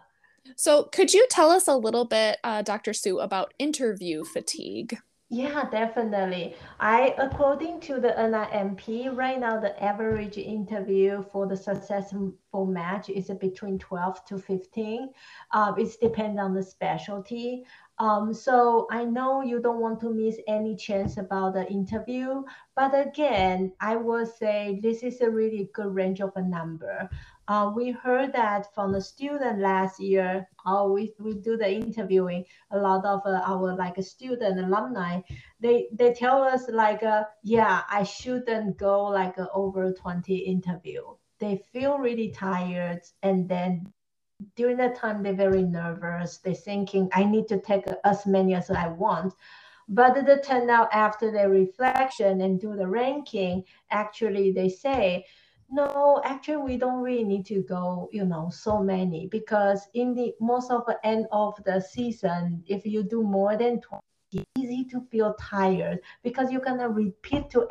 So, 0.57 0.85
could 0.85 1.15
you 1.15 1.27
tell 1.31 1.50
us 1.50 1.69
a 1.69 1.77
little 1.77 2.05
bit, 2.05 2.39
uh, 2.45 2.62
Dr. 2.62 2.93
Sue, 2.93 3.21
about 3.21 3.55
interview 3.59 4.25
fatigue? 4.25 4.99
Yeah, 5.33 5.71
definitely. 5.71 6.57
I, 6.81 7.15
according 7.17 7.81
to 7.83 8.01
the 8.01 8.09
NRMP, 8.19 9.15
right 9.17 9.39
now 9.39 9.61
the 9.61 9.81
average 9.81 10.37
interview 10.39 11.23
for 11.23 11.47
the 11.47 11.57
successful 11.57 12.67
match 12.67 13.09
is 13.09 13.31
between 13.41 13.79
12 13.79 14.25
to 14.25 14.39
15. 14.39 15.11
Um, 15.53 15.79
it 15.79 15.97
depends 16.03 16.41
on 16.41 16.53
the 16.53 16.65
specialty. 16.65 17.65
Um, 18.00 18.33
so 18.33 18.87
I 18.90 19.04
know 19.04 19.42
you 19.42 19.61
don't 19.61 19.83
want 19.83 20.00
to 20.00 20.11
miss 20.11 20.38
any 20.49 20.75
chance 20.75 21.19
about 21.19 21.52
the 21.52 21.69
interview, 21.69 22.45
but 22.75 22.99
again, 22.99 23.75
I 23.78 23.97
will 23.97 24.25
say 24.25 24.80
this 24.83 25.02
is 25.02 25.21
a 25.21 25.30
really 25.30 25.69
good 25.75 25.95
range 25.95 26.23
of 26.23 26.33
a 26.35 26.40
number. 26.40 27.11
Uh, 27.47 27.71
we 27.76 27.90
heard 27.90 28.33
that 28.33 28.75
from 28.75 28.92
the 28.92 29.02
student 29.02 29.59
last 29.59 30.00
year. 30.00 30.49
Uh, 30.64 30.88
we, 30.90 31.12
we 31.19 31.35
do 31.35 31.59
the 31.59 31.71
interviewing. 31.71 32.47
A 32.71 32.78
lot 32.78 33.04
of 33.04 33.21
uh, 33.26 33.42
our 33.45 33.76
like 33.76 34.02
student 34.02 34.59
alumni, 34.59 35.21
they 35.61 35.88
they 35.92 36.14
tell 36.14 36.42
us 36.42 36.71
like, 36.71 37.02
uh, 37.02 37.25
yeah, 37.42 37.83
I 37.90 38.04
shouldn't 38.04 38.78
go 38.78 39.09
like 39.09 39.37
over 39.52 39.92
20 39.92 40.37
interview. 40.37 41.02
They 41.38 41.62
feel 41.71 41.99
really 41.99 42.30
tired, 42.30 43.02
and 43.23 43.47
then 43.47 43.92
during 44.56 44.76
that 44.78 44.97
time 44.97 45.23
they're 45.23 45.35
very 45.35 45.62
nervous. 45.62 46.38
They're 46.38 46.54
thinking, 46.54 47.09
I 47.12 47.25
need 47.25 47.49
to 47.49 47.59
take 47.59 47.85
as 48.04 48.26
many 48.26 48.54
as 48.54 48.70
I 48.70 48.88
want. 48.88 49.35
But 49.88 50.14
the 50.14 50.40
turnout 50.44 50.88
after 50.92 51.30
the 51.30 51.49
reflection 51.49 52.40
and 52.42 52.61
do 52.61 52.76
the 52.76 52.87
ranking, 52.87 53.64
actually 53.90 54.52
they 54.52 54.68
say 54.68 55.26
no, 55.70 56.20
actually, 56.25 56.56
we 56.56 56.76
don't 56.76 57.00
really 57.00 57.25
need 57.25 57.47
to 57.47 57.62
go, 57.62 58.09
you 58.12 58.25
know, 58.25 58.50
so 58.52 58.82
many 58.82 59.28
because 59.28 59.88
in 59.94 60.14
the 60.14 60.35
most 60.40 60.70
of 60.70 60.85
the 60.87 60.99
end 61.06 61.26
of 61.30 61.62
the 61.64 61.80
season, 61.80 62.62
if 62.66 62.85
you 62.85 63.02
do 63.04 63.23
more 63.23 63.56
than 63.56 63.80
20, 63.80 64.47
easy 64.59 64.85
to 64.85 65.00
feel 65.11 65.35
tired 65.40 66.00
because 66.23 66.50
you're 66.50 66.61
gonna 66.61 66.88
repeat 66.88 67.50
to 67.50 67.66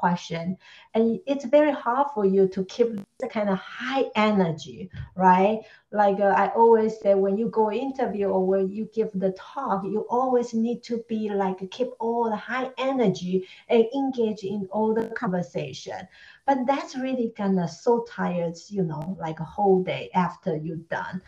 question. 0.00 0.56
And 0.94 1.20
it's 1.26 1.44
very 1.44 1.72
hard 1.72 2.08
for 2.14 2.24
you 2.24 2.48
to 2.48 2.64
keep 2.64 2.88
the 3.18 3.28
kind 3.28 3.50
of 3.50 3.58
high 3.58 4.06
energy 4.16 4.90
right? 5.16 5.60
Like 5.92 6.20
uh, 6.20 6.34
i 6.36 6.48
always 6.48 7.00
say 7.00 7.14
when 7.14 7.36
you 7.36 7.48
go 7.48 7.72
interview 7.72 8.28
or 8.28 8.46
when 8.46 8.70
you 8.70 8.88
give 8.94 9.10
the 9.14 9.32
talk 9.32 9.84
you 9.84 10.06
always 10.08 10.54
need 10.54 10.82
to 10.84 11.02
be 11.08 11.28
like 11.30 11.58
keep 11.70 11.88
all 11.98 12.30
the 12.30 12.36
high 12.36 12.70
energy 12.78 13.46
and 13.68 13.84
engage 13.94 14.44
in 14.44 14.68
all 14.70 14.94
the 14.94 15.06
conversation. 15.22 16.06
But 16.46 16.58
that's 16.66 16.96
really 16.96 17.32
kind 17.36 17.58
of 17.58 17.70
so 17.70 18.06
tired 18.08 18.56
you 18.68 18.84
know 18.84 19.16
like 19.20 19.40
a 19.40 19.44
whole 19.44 19.82
day 19.82 20.10
after 20.14 20.56
you're 20.56 20.86
done. 20.98 21.20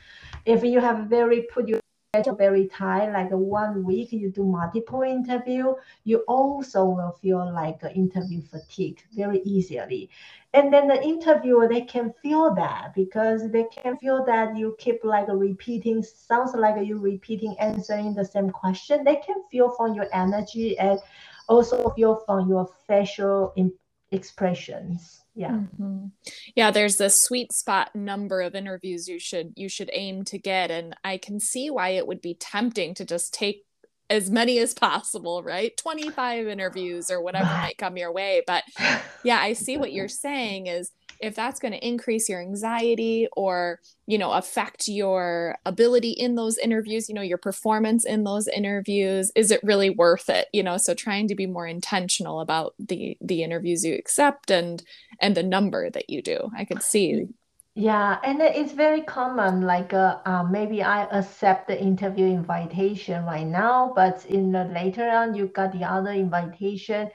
If 0.47 0.63
you 0.65 0.81
have 0.81 1.07
very 1.07 1.43
put 1.53 1.69
your 1.69 1.82
very 2.37 2.69
tight, 2.69 3.11
like 3.11 3.31
one 3.31 3.85
week 3.85 4.13
you 4.13 4.31
do 4.31 4.45
multiple 4.45 5.01
interview, 5.01 5.75
you 6.05 6.19
also 6.29 6.85
will 6.85 7.13
feel 7.23 7.51
like 7.55 7.81
interview 7.95 8.43
fatigue 8.43 9.03
very 9.15 9.41
easily. 9.45 10.11
And 10.53 10.71
then 10.71 10.89
the 10.89 11.03
interviewer, 11.03 11.67
they 11.67 11.81
can 11.81 12.13
feel 12.23 12.55
that 12.55 12.93
because 12.95 13.51
they 13.51 13.65
can 13.65 13.97
feel 13.97 14.27
that 14.27 14.55
you 14.55 14.77
keep 14.79 15.03
like 15.05 15.25
repeating, 15.31 16.03
sounds 16.03 16.55
like 16.55 16.87
you 16.87 16.99
repeating 16.99 17.57
answering 17.59 18.13
the 18.13 18.27
same 18.27 18.51
question. 18.51 19.05
They 19.05 19.17
can 19.17 19.43
feel 19.51 19.71
from 19.71 19.95
your 19.95 20.09
energy 20.13 20.77
and 20.79 20.99
also 21.49 21.89
feel 21.97 22.23
from 22.27 22.47
your 22.47 22.69
facial 22.87 23.55
expressions 24.11 25.22
yeah. 25.35 25.51
Mm-hmm. 25.51 26.07
yeah 26.55 26.71
there's 26.71 27.01
a 27.01 27.09
sweet 27.09 27.53
spot 27.53 27.95
number 27.95 28.43
of 28.43 28.55
interviews 28.55 29.09
you 29.09 29.19
should 29.19 29.53
you 29.57 29.69
should 29.69 29.91
aim 29.93 30.25
to 30.25 30.39
get 30.39 30.71
and 30.71 30.95
i 31.05 31.17
can 31.17 31.41
see 31.41 31.71
why 31.71 31.91
it 31.91 32.07
would 32.07 32.21
be 32.21 32.35
tempting 32.35 32.95
to 32.95 33.05
just 33.05 33.33
take 33.33 33.65
as 34.11 34.31
many 34.31 34.59
as 34.59 34.75
possible 34.75 35.43
right? 35.43 35.75
25 35.79 36.49
interviews 36.49 37.11
or 37.11 37.23
whatever 37.23 37.47
might 37.47 37.79
come 37.79 37.97
your 37.97 38.13
way 38.13 38.43
but 38.47 38.63
yeah 39.25 39.39
i 39.39 39.55
see 39.55 39.79
what 39.79 39.93
you're 39.93 40.09
saying 40.09 40.67
is 40.67 40.93
if 41.23 41.37
that's 41.37 41.61
going 41.61 41.73
to 41.73 41.87
increase 41.87 42.29
your 42.29 42.41
anxiety 42.41 43.29
or 43.37 43.79
you 44.07 44.19
know 44.19 44.33
affect 44.33 44.89
your 44.89 45.57
ability 45.65 46.11
in 46.11 46.35
those 46.35 46.59
interviews 46.59 47.09
you 47.09 47.15
know 47.15 47.23
your 47.23 47.39
performance 47.39 48.05
in 48.05 48.25
those 48.25 48.49
interviews 48.49 49.31
is 49.37 49.51
it 49.51 49.61
really 49.63 49.89
worth 49.89 50.29
it? 50.29 50.49
You 50.53 50.63
know 50.63 50.77
so 50.77 50.93
trying 50.93 51.29
to 51.29 51.35
be 51.35 51.47
more 51.47 51.67
intentional 51.67 52.41
about 52.41 52.75
the 52.79 53.17
the 53.21 53.43
interviews 53.43 53.85
you 53.85 53.95
accept 53.95 54.51
and 54.51 54.83
and 55.23 55.37
the 55.37 55.43
number 55.43 55.89
that 55.91 56.11
you 56.11 56.21
do 56.21 56.51
i 56.57 56.65
could 56.65 56.83
see 56.83 57.27
yeah, 57.75 58.19
and 58.23 58.43
it's 58.43 58.73
very 58.73 59.01
common. 59.01 59.63
Like, 59.63 59.95
uh, 59.95 60.19
uh, 60.27 60.43
maybe 60.43 60.83
I 60.83 61.05
accept 61.05 61.69
the 61.69 61.83
interview 61.83 62.27
invitation 62.27 63.25
right 63.25 63.47
now, 63.47 63.95
but 63.97 64.27
in 64.27 64.53
the 64.53 64.65
later 64.65 65.09
on, 65.09 65.35
you 65.35 65.47
got 65.47 65.73
the 65.73 65.83
other 65.83 66.11
invitation 66.11 67.09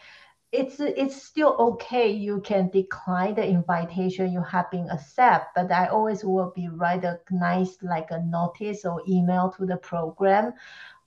it's 0.52 0.80
it's 0.80 1.22
still 1.22 1.56
okay. 1.60 2.10
You 2.10 2.40
can 2.42 2.70
decline 2.70 3.36
the 3.36 3.46
invitation 3.46 4.32
you 4.32 4.42
have 4.44 4.72
been 4.72 4.90
accept, 4.90 5.54
but 5.56 5.72
I 5.72 5.88
always 5.88 6.24
will 6.24 6.54
be 6.56 6.70
write 6.70 7.04
a 7.04 7.20
nice 7.32 7.78
like 7.82 8.12
a 8.12 8.24
notice 8.24 8.86
or 8.86 9.02
email 9.10 9.54
to 9.58 9.66
the 9.66 9.78
program, 9.78 10.54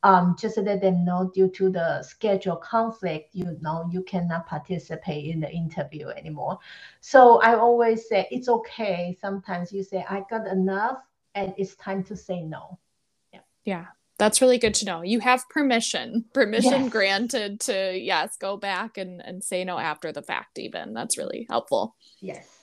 um, 0.02 0.36
just 0.38 0.56
let 0.56 0.80
them 0.80 1.04
know 1.04 1.30
due 1.34 1.48
to 1.50 1.70
the 1.70 2.02
schedule 2.02 2.56
conflict, 2.56 3.34
you 3.34 3.56
know, 3.60 3.88
you 3.90 4.02
cannot 4.02 4.46
participate 4.46 5.26
in 5.26 5.40
the 5.40 5.50
interview 5.50 6.08
anymore. 6.08 6.58
So 7.00 7.40
I 7.42 7.56
always 7.56 8.08
say 8.08 8.26
it's 8.30 8.48
okay. 8.48 9.16
Sometimes 9.20 9.72
you 9.72 9.82
say 9.82 10.04
I 10.08 10.24
got 10.30 10.46
enough, 10.46 10.98
and 11.34 11.54
it's 11.58 11.74
time 11.76 12.02
to 12.04 12.16
say 12.16 12.42
no. 12.42 12.78
Yeah. 13.32 13.40
Yeah 13.64 13.86
that's 14.20 14.42
really 14.42 14.58
good 14.58 14.74
to 14.74 14.84
know. 14.84 15.00
You 15.00 15.18
have 15.20 15.48
permission, 15.48 16.26
permission 16.34 16.82
yes. 16.82 16.92
granted 16.92 17.58
to 17.60 17.98
yes, 17.98 18.36
go 18.38 18.58
back 18.58 18.98
and 18.98 19.22
and 19.24 19.42
say 19.42 19.64
no 19.64 19.78
after 19.78 20.12
the 20.12 20.22
fact 20.22 20.58
even. 20.58 20.92
That's 20.92 21.16
really 21.16 21.46
helpful. 21.48 21.96
Yes. 22.20 22.60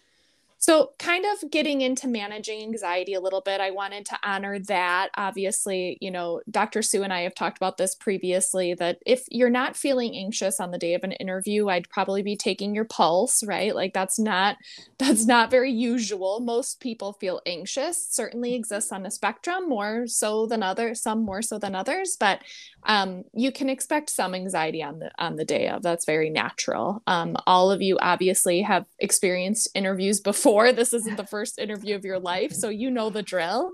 So, 0.60 0.91
kind 0.98 1.26
of 1.26 1.52
getting 1.52 1.82
into 1.82 2.08
managing 2.08 2.62
anxiety 2.63 3.13
a 3.13 3.22
little 3.22 3.41
bit, 3.41 3.62
I 3.62 3.72
wanted 3.72 4.06
to 4.08 4.17
honor 4.24 4.58
that. 4.60 5.10
Obviously, 5.15 5.98
you 6.02 6.10
know, 6.10 6.41
Dr. 6.50 6.82
Sue 6.82 7.04
and 7.04 7.13
I 7.13 7.22
have 7.22 7.36
talked 7.36 7.58
about 7.58 7.78
this 7.78 7.93
previously 7.93 8.74
that 8.74 8.98
if 9.06 9.24
you're 9.30 9.52
not 9.52 9.78
feeling 9.78 10.15
anxious 10.15 10.60
on 10.60 10.72
the 10.72 10.80
day 10.80 10.96
of 10.96 11.04
an 11.04 11.12
interview, 11.13 11.70
I'd 11.70 11.89
probably 11.89 12.24
be 12.24 12.36
taking 12.36 12.74
your 12.74 12.86
pulse, 12.86 13.43
right? 13.43 13.76
Like 13.76 13.93
that's 13.93 14.17
not 14.17 14.58
that's 14.98 15.26
not 15.26 15.52
very 15.52 15.72
usual. 15.72 16.39
Most 16.39 16.80
people 16.80 17.13
feel 17.13 17.41
anxious, 17.46 18.04
certainly 18.10 18.56
exists 18.56 18.91
on 18.91 19.06
a 19.06 19.12
spectrum, 19.12 19.70
more 19.70 20.08
so 20.08 20.48
than 20.48 20.63
others, 20.63 21.02
some 21.02 21.24
more 21.24 21.41
so 21.43 21.60
than 21.60 21.76
others, 21.76 22.17
but 22.20 22.41
um, 22.84 23.26
you 23.34 23.52
can 23.52 23.70
expect 23.70 24.10
some 24.10 24.34
anxiety 24.34 24.82
on 24.82 25.00
the 25.00 25.12
on 25.20 25.36
the 25.36 25.46
day 25.46 25.67
of. 25.67 25.84
That's 25.84 26.06
very 26.06 26.30
natural. 26.30 27.04
Um, 27.06 27.36
all 27.46 27.70
of 27.70 27.82
you 27.82 27.98
obviously 28.00 28.62
have 28.62 28.86
experienced 29.00 29.70
interviews 29.76 30.20
before. 30.20 30.47
This 30.48 30.94
isn't 30.94 31.18
the 31.18 31.26
first 31.26 31.60
interview 31.60 31.96
of 31.96 32.06
your 32.06 32.20
life, 32.20 32.54
so 32.54 32.70
you 32.70 32.90
know 32.90 33.10
the 33.10 33.22
drill. 33.22 33.72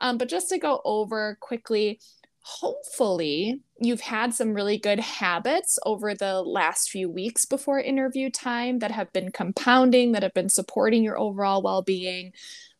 Um, 0.00 0.18
but 0.18 0.28
just 0.28 0.48
to 0.48 0.58
go 0.58 0.80
over 0.84 1.38
quickly, 1.40 2.00
hopefully 2.40 3.60
you've 3.80 4.00
had 4.00 4.34
some 4.34 4.52
really 4.52 4.76
good 4.76 4.98
habits 4.98 5.78
over 5.86 6.14
the 6.14 6.42
last 6.42 6.90
few 6.90 7.08
weeks 7.08 7.44
before 7.44 7.78
interview 7.78 8.28
time 8.28 8.80
that 8.80 8.90
have 8.90 9.12
been 9.12 9.30
compounding, 9.30 10.12
that 10.12 10.24
have 10.24 10.34
been 10.34 10.48
supporting 10.48 11.04
your 11.04 11.18
overall 11.18 11.62
well 11.62 11.82
being 11.82 12.32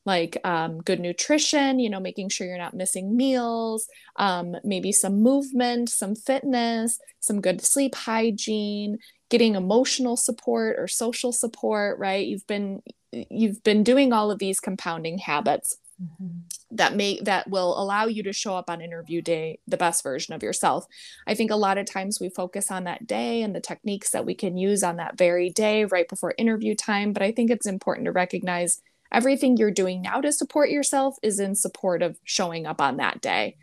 like 0.05 0.39
um, 0.45 0.79
good 0.79 0.99
nutrition, 0.99 1.79
you 1.79 1.91
know, 1.91 2.01
making 2.01 2.29
sure 2.29 2.47
you're 2.47 2.59
not 2.59 2.75
missing 2.75 3.17
meals, 3.17 3.89
um, 4.17 4.57
maybe 4.65 4.93
some 4.93 5.21
movement, 5.23 5.89
some 5.89 6.15
fitness, 6.15 6.99
some 7.21 7.41
good 7.41 7.61
sleep 7.61 7.95
hygiene, 7.95 8.99
getting 9.31 9.55
emotional 9.57 10.17
support 10.17 10.77
or 10.79 10.87
social 10.87 11.33
support, 11.33 11.99
right? 11.99 12.27
You've 12.27 12.47
been 12.47 12.83
you've 13.31 13.63
been 13.63 13.83
doing 13.83 14.13
all 14.13 14.31
of 14.31 14.39
these 14.39 14.61
compounding 14.61 15.19
habits 15.19 15.77
mm-hmm. 16.03 16.39
that 16.71 16.95
may 16.95 17.21
that 17.21 17.49
will 17.49 17.81
allow 17.81 18.07
you 18.07 18.23
to 18.23 18.33
show 18.33 18.57
up 18.57 18.71
on 18.71 18.81
interview 18.81 19.23
day 19.23 19.59
the 19.67 19.77
best 19.77 20.03
version 20.03 20.35
of 20.35 20.43
yourself. 20.43 20.87
I 21.27 21.35
think 21.35 21.51
a 21.51 21.57
lot 21.57 21.79
of 21.79 21.91
times 21.91 22.21
we 22.21 22.29
focus 22.29 22.71
on 22.71 22.85
that 22.85 23.07
day 23.07 23.43
and 23.43 23.55
the 23.55 23.61
techniques 23.61 24.11
that 24.11 24.27
we 24.27 24.35
can 24.35 24.57
use 24.57 24.83
on 24.83 24.97
that 24.97 25.19
very 25.19 25.51
day 25.51 25.85
right 25.85 26.09
before 26.09 26.35
interview 26.39 26.75
time, 26.75 27.13
but 27.13 27.23
I 27.23 27.33
think 27.33 27.51
it's 27.51 27.67
important 27.67 28.07
to 28.07 28.13
recognize 28.13 28.81
everything 29.13 29.57
you're 29.57 29.71
doing 29.71 30.03
now 30.03 30.21
to 30.21 30.33
support 30.33 30.71
yourself 30.71 31.17
is 31.23 31.39
in 31.39 31.55
support 31.55 32.03
of 32.03 32.19
showing 32.25 32.67
up 32.67 32.81
on 32.81 32.97
that 32.97 33.21
day. 33.21 33.57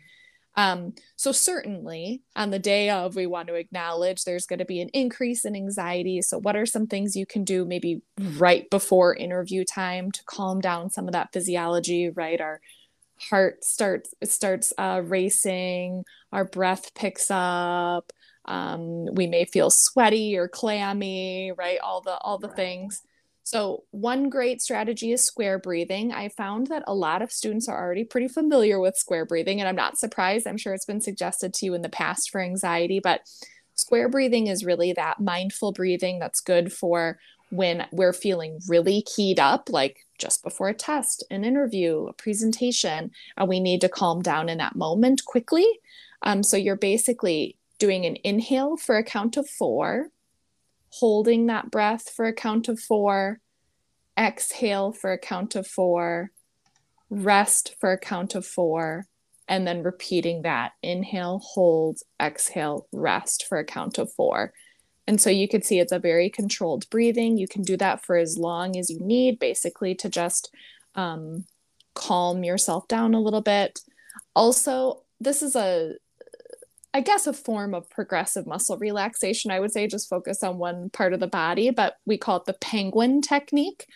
Um, 0.56 0.94
so, 1.16 1.32
certainly 1.32 2.22
on 2.36 2.50
the 2.50 2.58
day 2.58 2.90
of, 2.90 3.16
we 3.16 3.26
want 3.26 3.48
to 3.48 3.54
acknowledge 3.54 4.24
there's 4.24 4.46
going 4.46 4.60
to 4.60 4.64
be 4.64 4.80
an 4.80 4.88
increase 4.90 5.44
in 5.44 5.56
anxiety. 5.56 6.22
So, 6.22 6.38
what 6.38 6.56
are 6.56 6.66
some 6.66 6.86
things 6.86 7.16
you 7.16 7.26
can 7.26 7.44
do 7.44 7.64
maybe 7.64 8.02
right 8.36 8.68
before 8.70 9.16
interview 9.16 9.64
time 9.64 10.12
to 10.12 10.24
calm 10.24 10.60
down 10.60 10.90
some 10.90 11.06
of 11.08 11.12
that 11.12 11.32
physiology, 11.32 12.10
right? 12.10 12.40
Our 12.40 12.60
heart 13.30 13.64
starts 13.64 14.14
starts 14.24 14.72
uh, 14.78 15.02
racing, 15.04 16.04
our 16.32 16.44
breath 16.44 16.94
picks 16.94 17.30
up. 17.30 18.12
Um, 18.46 19.06
we 19.14 19.26
may 19.26 19.46
feel 19.46 19.70
sweaty 19.70 20.36
or 20.36 20.48
clammy, 20.48 21.52
right? 21.56 21.78
All 21.82 22.00
the 22.00 22.16
all 22.18 22.38
the 22.38 22.48
right. 22.48 22.56
things. 22.56 23.02
So, 23.46 23.84
one 23.90 24.30
great 24.30 24.62
strategy 24.62 25.12
is 25.12 25.22
square 25.22 25.58
breathing. 25.58 26.12
I 26.12 26.30
found 26.30 26.68
that 26.68 26.82
a 26.86 26.94
lot 26.94 27.20
of 27.20 27.30
students 27.30 27.68
are 27.68 27.78
already 27.78 28.02
pretty 28.02 28.26
familiar 28.26 28.80
with 28.80 28.96
square 28.96 29.26
breathing, 29.26 29.60
and 29.60 29.68
I'm 29.68 29.76
not 29.76 29.98
surprised. 29.98 30.46
I'm 30.46 30.56
sure 30.56 30.72
it's 30.72 30.86
been 30.86 31.02
suggested 31.02 31.52
to 31.54 31.66
you 31.66 31.74
in 31.74 31.82
the 31.82 31.90
past 31.90 32.30
for 32.30 32.40
anxiety, 32.40 33.00
but 33.00 33.20
square 33.74 34.08
breathing 34.08 34.46
is 34.46 34.64
really 34.64 34.94
that 34.94 35.20
mindful 35.20 35.72
breathing 35.72 36.18
that's 36.18 36.40
good 36.40 36.72
for 36.72 37.18
when 37.50 37.86
we're 37.92 38.14
feeling 38.14 38.60
really 38.66 39.02
keyed 39.02 39.38
up, 39.38 39.68
like 39.68 39.98
just 40.18 40.42
before 40.42 40.70
a 40.70 40.74
test, 40.74 41.22
an 41.30 41.44
interview, 41.44 42.06
a 42.06 42.14
presentation, 42.14 43.10
and 43.36 43.48
we 43.48 43.60
need 43.60 43.82
to 43.82 43.90
calm 43.90 44.22
down 44.22 44.48
in 44.48 44.56
that 44.56 44.74
moment 44.74 45.22
quickly. 45.26 45.66
Um, 46.22 46.42
so, 46.42 46.56
you're 46.56 46.76
basically 46.76 47.58
doing 47.78 48.06
an 48.06 48.16
inhale 48.24 48.78
for 48.78 48.96
a 48.96 49.04
count 49.04 49.36
of 49.36 49.46
four 49.46 50.08
holding 50.98 51.46
that 51.46 51.70
breath 51.70 52.10
for 52.10 52.26
a 52.26 52.32
count 52.32 52.68
of 52.68 52.78
four, 52.78 53.40
exhale 54.18 54.92
for 54.92 55.12
a 55.12 55.18
count 55.18 55.54
of 55.54 55.66
four, 55.66 56.30
rest 57.10 57.74
for 57.80 57.92
a 57.92 57.98
count 57.98 58.34
of 58.34 58.46
four, 58.46 59.06
and 59.48 59.66
then 59.66 59.82
repeating 59.82 60.42
that 60.42 60.72
inhale, 60.82 61.40
hold, 61.44 61.98
exhale, 62.20 62.86
rest 62.92 63.44
for 63.48 63.58
a 63.58 63.64
count 63.64 63.98
of 63.98 64.12
four. 64.12 64.52
And 65.06 65.20
so 65.20 65.28
you 65.28 65.48
can 65.48 65.62
see 65.62 65.80
it's 65.80 65.92
a 65.92 65.98
very 65.98 66.30
controlled 66.30 66.88
breathing. 66.90 67.36
You 67.36 67.46
can 67.46 67.62
do 67.62 67.76
that 67.76 68.04
for 68.04 68.16
as 68.16 68.38
long 68.38 68.76
as 68.76 68.88
you 68.88 69.00
need, 69.00 69.38
basically, 69.38 69.94
to 69.96 70.08
just 70.08 70.54
um, 70.94 71.44
calm 71.94 72.42
yourself 72.42 72.88
down 72.88 73.14
a 73.14 73.20
little 73.20 73.42
bit. 73.42 73.80
Also, 74.34 75.02
this 75.20 75.42
is 75.42 75.56
a 75.56 75.94
I 76.94 77.00
guess, 77.00 77.26
a 77.26 77.32
form 77.32 77.74
of 77.74 77.90
progressive 77.90 78.46
muscle 78.46 78.78
relaxation. 78.78 79.50
I 79.50 79.58
would 79.58 79.72
say 79.72 79.88
just 79.88 80.08
focus 80.08 80.44
on 80.44 80.58
one 80.58 80.90
part 80.90 81.12
of 81.12 81.18
the 81.18 81.26
body, 81.26 81.70
but 81.70 81.96
we 82.06 82.16
call 82.16 82.36
it 82.36 82.44
the 82.44 82.54
penguin 82.54 83.20
technique. 83.20 83.86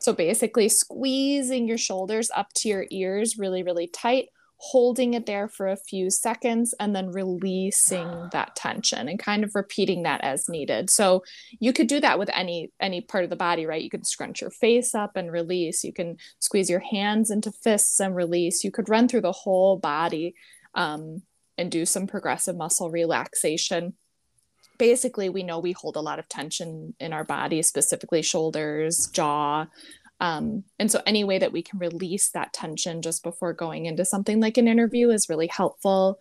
So 0.00 0.12
basically, 0.12 0.68
squeezing 0.68 1.66
your 1.66 1.78
shoulders 1.78 2.30
up 2.36 2.52
to 2.56 2.68
your 2.68 2.84
ears 2.90 3.38
really, 3.38 3.62
really 3.62 3.86
tight, 3.86 4.28
holding 4.58 5.14
it 5.14 5.24
there 5.24 5.48
for 5.48 5.66
a 5.66 5.78
few 5.78 6.10
seconds, 6.10 6.74
and 6.78 6.94
then 6.94 7.10
releasing 7.10 8.28
that 8.32 8.54
tension 8.54 9.08
and 9.08 9.18
kind 9.18 9.44
of 9.44 9.54
repeating 9.54 10.02
that 10.02 10.20
as 10.22 10.46
needed. 10.46 10.90
So 10.90 11.24
you 11.58 11.72
could 11.72 11.86
do 11.86 12.00
that 12.00 12.18
with 12.18 12.28
any 12.34 12.70
any 12.80 13.00
part 13.00 13.24
of 13.24 13.30
the 13.30 13.36
body, 13.36 13.64
right? 13.64 13.82
You 13.82 13.88
could 13.88 14.06
scrunch 14.06 14.42
your 14.42 14.50
face 14.50 14.94
up 14.94 15.16
and 15.16 15.32
release. 15.32 15.84
You 15.84 15.92
can 15.94 16.18
squeeze 16.38 16.68
your 16.68 16.80
hands 16.80 17.30
into 17.30 17.50
fists 17.50 17.98
and 17.98 18.14
release. 18.14 18.62
You 18.62 18.70
could 18.70 18.90
run 18.90 19.08
through 19.08 19.22
the 19.22 19.32
whole 19.32 19.78
body. 19.78 20.34
Um, 20.74 21.22
and 21.62 21.70
do 21.70 21.86
some 21.86 22.08
progressive 22.08 22.56
muscle 22.56 22.90
relaxation. 22.90 23.94
Basically, 24.78 25.28
we 25.28 25.44
know 25.44 25.60
we 25.60 25.70
hold 25.70 25.94
a 25.94 26.00
lot 26.00 26.18
of 26.18 26.28
tension 26.28 26.94
in 26.98 27.12
our 27.12 27.22
body, 27.22 27.62
specifically 27.62 28.20
shoulders, 28.20 29.06
jaw. 29.12 29.66
Um, 30.18 30.64
and 30.80 30.90
so, 30.90 31.00
any 31.06 31.22
way 31.22 31.38
that 31.38 31.52
we 31.52 31.62
can 31.62 31.78
release 31.78 32.30
that 32.30 32.52
tension 32.52 33.00
just 33.00 33.22
before 33.22 33.52
going 33.52 33.86
into 33.86 34.04
something 34.04 34.40
like 34.40 34.58
an 34.58 34.66
interview 34.66 35.10
is 35.10 35.28
really 35.28 35.46
helpful. 35.46 36.18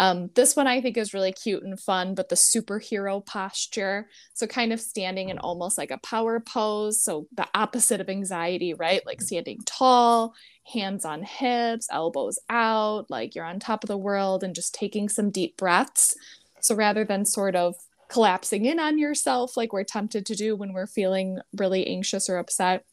Um, 0.00 0.30
this 0.34 0.56
one 0.56 0.66
I 0.66 0.80
think 0.80 0.96
is 0.96 1.12
really 1.12 1.30
cute 1.30 1.62
and 1.62 1.78
fun, 1.78 2.14
but 2.14 2.30
the 2.30 2.34
superhero 2.34 3.24
posture. 3.24 4.08
So, 4.32 4.46
kind 4.46 4.72
of 4.72 4.80
standing 4.80 5.28
in 5.28 5.38
almost 5.38 5.76
like 5.76 5.90
a 5.90 5.98
power 5.98 6.40
pose. 6.40 7.02
So, 7.02 7.26
the 7.36 7.46
opposite 7.54 8.00
of 8.00 8.08
anxiety, 8.08 8.72
right? 8.72 9.02
Like 9.04 9.20
standing 9.20 9.58
tall, 9.66 10.32
hands 10.72 11.04
on 11.04 11.22
hips, 11.22 11.86
elbows 11.92 12.38
out, 12.48 13.10
like 13.10 13.34
you're 13.34 13.44
on 13.44 13.60
top 13.60 13.84
of 13.84 13.88
the 13.88 13.98
world, 13.98 14.42
and 14.42 14.54
just 14.54 14.74
taking 14.74 15.10
some 15.10 15.30
deep 15.30 15.58
breaths. 15.58 16.14
So, 16.62 16.74
rather 16.74 17.04
than 17.04 17.26
sort 17.26 17.54
of 17.54 17.74
collapsing 18.08 18.64
in 18.64 18.80
on 18.80 18.98
yourself 18.98 19.56
like 19.56 19.72
we're 19.72 19.84
tempted 19.84 20.26
to 20.26 20.34
do 20.34 20.56
when 20.56 20.72
we're 20.72 20.86
feeling 20.86 21.38
really 21.58 21.86
anxious 21.86 22.30
or 22.30 22.38
upset, 22.38 22.86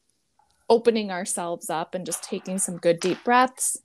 opening 0.70 1.10
ourselves 1.10 1.70
up 1.70 1.96
and 1.96 2.06
just 2.06 2.22
taking 2.22 2.60
some 2.60 2.76
good 2.76 3.00
deep 3.00 3.24
breaths 3.24 3.78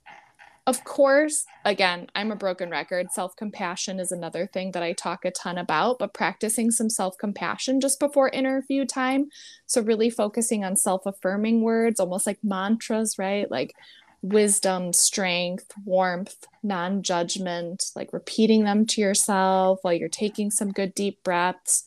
of 0.65 0.83
course, 0.85 1.45
again, 1.65 2.07
I'm 2.15 2.31
a 2.31 2.37
broken 2.37 2.69
record. 2.69 3.11
Self 3.11 3.35
compassion 3.35 3.99
is 3.99 4.13
another 4.13 4.47
thing 4.47 4.71
that 4.71 4.83
I 4.83 4.93
talk 4.93 5.25
a 5.25 5.31
ton 5.31 5.57
about, 5.57 5.99
but 5.99 6.13
practicing 6.13 6.71
some 6.71 6.89
self 6.89 7.17
compassion 7.17 7.81
just 7.81 7.99
before 7.99 8.29
interview 8.29 8.85
time. 8.85 9.27
So, 9.65 9.81
really 9.81 10.09
focusing 10.09 10.63
on 10.63 10.77
self 10.77 11.05
affirming 11.05 11.63
words, 11.63 11.99
almost 11.99 12.25
like 12.25 12.39
mantras, 12.43 13.19
right? 13.19 13.51
Like 13.51 13.73
wisdom, 14.21 14.93
strength, 14.93 15.73
warmth, 15.83 16.47
non 16.63 17.03
judgment, 17.03 17.83
like 17.93 18.13
repeating 18.13 18.63
them 18.63 18.85
to 18.85 19.01
yourself 19.01 19.79
while 19.81 19.93
you're 19.93 20.07
taking 20.07 20.49
some 20.49 20.71
good 20.71 20.95
deep 20.95 21.21
breaths 21.23 21.83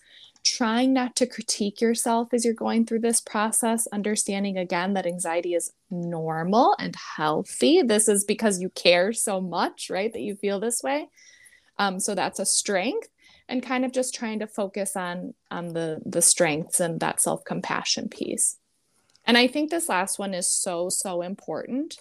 trying 0.47 0.93
not 0.93 1.17
to 1.17 1.27
critique 1.27 1.81
yourself 1.81 2.29
as 2.33 2.45
you're 2.45 2.55
going 2.55 2.87
through 2.87 3.01
this 3.01 3.21
process, 3.21 3.87
understanding 3.89 4.57
again 4.57 4.95
that 4.95 5.07
anxiety 5.07 5.55
is 5.55 5.73
normal 5.91 6.77
and 6.79 6.95
healthy. 7.17 7.83
This 7.83 8.09
is 8.09 8.25
because 8.25 8.61
you 8.61 8.71
care 8.71 9.13
so 9.13 9.41
much, 9.41 9.91
right? 9.91 10.13
That 10.13 10.23
you 10.23 10.37
feel 10.37 10.61
this 10.61 10.83
way. 10.83 11.09
Um, 11.79 11.99
so 11.99 12.15
that's 12.15 12.39
a 12.39 12.47
strength 12.47 13.09
and 13.49 13.63
kind 13.63 13.85
of 13.85 13.93
just 13.93 14.15
trying 14.15 14.39
to 14.39 14.47
focus 14.47 14.97
on 14.97 15.35
on 15.51 15.69
the 15.69 16.01
the 16.05 16.23
strengths 16.23 16.81
and 16.81 17.01
that 17.01 17.21
self-compassion 17.21 18.09
piece. 18.09 18.59
And 19.25 19.37
I 19.37 19.49
think 19.49 19.71
this 19.71 19.89
last 19.89 20.19
one 20.19 20.35
is 20.35 20.51
so 20.51 20.89
so 20.89 21.23
important. 21.23 21.99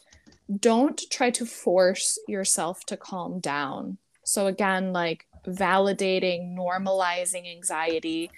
Don't 0.59 1.01
try 1.09 1.31
to 1.31 1.45
force 1.45 2.19
yourself 2.27 2.85
to 2.85 2.97
calm 2.97 3.39
down. 3.39 3.97
So 4.23 4.47
again, 4.47 4.93
like 4.93 5.25
validating, 5.47 6.55
normalizing 6.55 7.49
anxiety. 7.51 8.31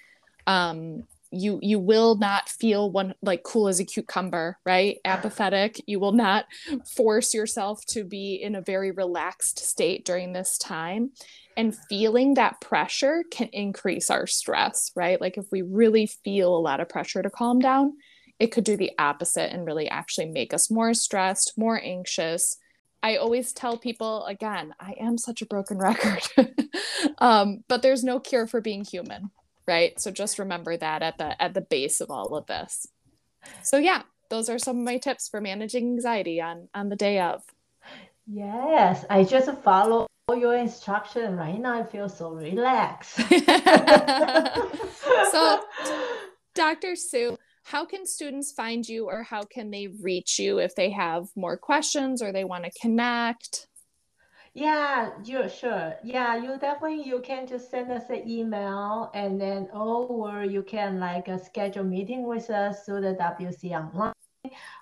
Um, 0.46 1.04
you 1.30 1.58
you 1.60 1.78
will 1.78 2.14
not 2.16 2.48
feel 2.48 2.90
one 2.90 3.14
like 3.20 3.42
cool 3.42 3.68
as 3.68 3.80
a 3.80 3.84
cucumber 3.84 4.58
right? 4.64 4.96
Apathetic. 5.04 5.82
You 5.86 6.00
will 6.00 6.12
not 6.12 6.46
force 6.96 7.34
yourself 7.34 7.84
to 7.86 8.04
be 8.04 8.36
in 8.36 8.54
a 8.54 8.62
very 8.62 8.90
relaxed 8.90 9.58
state 9.58 10.06
during 10.06 10.32
this 10.32 10.56
time. 10.56 11.10
And 11.56 11.76
feeling 11.88 12.34
that 12.34 12.60
pressure 12.60 13.24
can 13.30 13.48
increase 13.48 14.08
our 14.10 14.26
stress 14.26 14.90
right? 14.96 15.20
Like 15.20 15.36
if 15.36 15.46
we 15.52 15.60
really 15.62 16.06
feel 16.06 16.56
a 16.56 16.58
lot 16.60 16.80
of 16.80 16.88
pressure 16.88 17.22
to 17.22 17.30
calm 17.30 17.58
down 17.58 17.94
it 18.38 18.52
could 18.52 18.64
do 18.64 18.76
the 18.76 18.92
opposite 18.98 19.52
and 19.52 19.66
really 19.66 19.88
actually 19.88 20.26
make 20.26 20.54
us 20.54 20.70
more 20.70 20.94
stressed 20.94 21.54
more 21.56 21.80
anxious 21.82 22.56
I 23.02 23.16
always 23.16 23.52
tell 23.52 23.78
people 23.78 24.24
again, 24.26 24.74
I 24.80 24.94
am 25.00 25.18
such 25.18 25.42
a 25.42 25.46
broken 25.46 25.78
record, 25.78 26.22
um, 27.18 27.64
but 27.68 27.82
there's 27.82 28.02
no 28.02 28.18
cure 28.18 28.46
for 28.46 28.60
being 28.60 28.84
human, 28.84 29.30
right? 29.66 30.00
So 30.00 30.10
just 30.10 30.38
remember 30.38 30.76
that 30.76 31.02
at 31.02 31.18
the 31.18 31.40
at 31.40 31.54
the 31.54 31.60
base 31.60 32.00
of 32.00 32.10
all 32.10 32.34
of 32.34 32.46
this. 32.46 32.86
So 33.62 33.78
yeah, 33.78 34.02
those 34.30 34.48
are 34.48 34.58
some 34.58 34.78
of 34.78 34.84
my 34.84 34.98
tips 34.98 35.28
for 35.28 35.40
managing 35.40 35.86
anxiety 35.86 36.40
on 36.40 36.68
on 36.74 36.88
the 36.88 36.96
day 36.96 37.20
of. 37.20 37.42
Yes, 38.26 39.04
I 39.08 39.24
just 39.24 39.50
follow 39.62 40.06
all 40.28 40.36
your 40.36 40.56
instruction 40.56 41.36
right 41.36 41.58
now. 41.58 41.80
I 41.80 41.84
feel 41.84 42.08
so 42.08 42.30
relaxed. 42.32 43.16
so, 45.30 45.64
Dr. 46.54 46.94
Sue, 46.94 47.38
how 47.70 47.84
can 47.84 48.06
students 48.06 48.50
find 48.50 48.88
you 48.88 49.04
or 49.04 49.22
how 49.22 49.42
can 49.42 49.70
they 49.70 49.88
reach 49.88 50.38
you 50.38 50.58
if 50.58 50.74
they 50.74 50.88
have 50.88 51.28
more 51.36 51.58
questions 51.58 52.22
or 52.22 52.32
they 52.32 52.44
want 52.44 52.64
to 52.64 52.70
connect? 52.80 53.66
Yeah, 54.54 55.10
you 55.22 55.46
sure. 55.50 55.94
Yeah, 56.02 56.34
you 56.36 56.56
definitely 56.58 57.02
you 57.06 57.20
can 57.20 57.46
just 57.46 57.70
send 57.70 57.92
us 57.92 58.08
an 58.08 58.26
email 58.26 59.10
and 59.12 59.38
then 59.38 59.68
or 59.74 60.44
you 60.44 60.62
can 60.62 60.98
like 60.98 61.28
uh, 61.28 61.36
schedule 61.36 61.84
meeting 61.84 62.26
with 62.26 62.48
us 62.48 62.84
through 62.86 63.02
the 63.02 63.14
WC 63.14 63.78
online. 63.78 64.14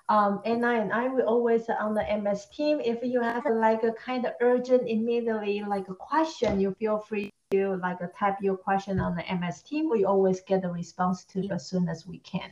Um, 0.07 0.39
and 0.45 0.65
I 0.65 0.75
and 0.75 0.93
I 0.93 1.09
will 1.09 1.27
always 1.27 1.67
on 1.69 1.93
the 1.93 2.05
MS 2.21 2.45
team. 2.55 2.79
If 2.79 3.03
you 3.03 3.21
have 3.21 3.43
like 3.51 3.83
a 3.83 3.91
kind 3.91 4.25
of 4.25 4.31
urgent, 4.39 4.87
immediately 4.87 5.61
like 5.67 5.89
a 5.89 5.95
question, 5.95 6.61
you 6.61 6.73
feel 6.79 6.99
free 6.99 7.31
to 7.51 7.75
like 7.83 7.99
type 8.17 8.37
your 8.41 8.55
question 8.55 9.01
on 9.01 9.13
the 9.17 9.25
MS 9.35 9.61
team. 9.63 9.89
We 9.89 10.05
always 10.05 10.39
get 10.39 10.61
the 10.61 10.69
response 10.69 11.25
to 11.25 11.41
you 11.41 11.51
as 11.51 11.67
soon 11.67 11.89
as 11.89 12.07
we 12.07 12.19
can. 12.19 12.51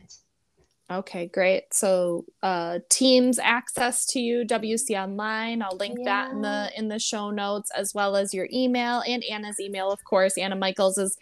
Okay, 0.92 1.28
great. 1.28 1.74
So 1.74 2.26
uh 2.44 2.80
Teams 2.90 3.40
access 3.40 4.06
to 4.08 4.20
you, 4.20 4.46
WC 4.46 5.02
Online. 5.02 5.62
I'll 5.62 5.78
link 5.78 5.98
yeah. 6.00 6.06
that 6.06 6.32
in 6.32 6.42
the 6.42 6.72
in 6.78 6.88
the 6.90 7.00
show 7.00 7.32
notes 7.32 7.72
as 7.76 7.94
well 7.96 8.16
as 8.16 8.34
your 8.34 8.48
email 8.54 9.02
and 9.08 9.24
Anna's 9.24 9.60
email, 9.60 9.92
of 9.92 10.04
course. 10.04 10.38
Anna 10.38 10.56
Michaels 10.56 10.98
is 10.98 11.18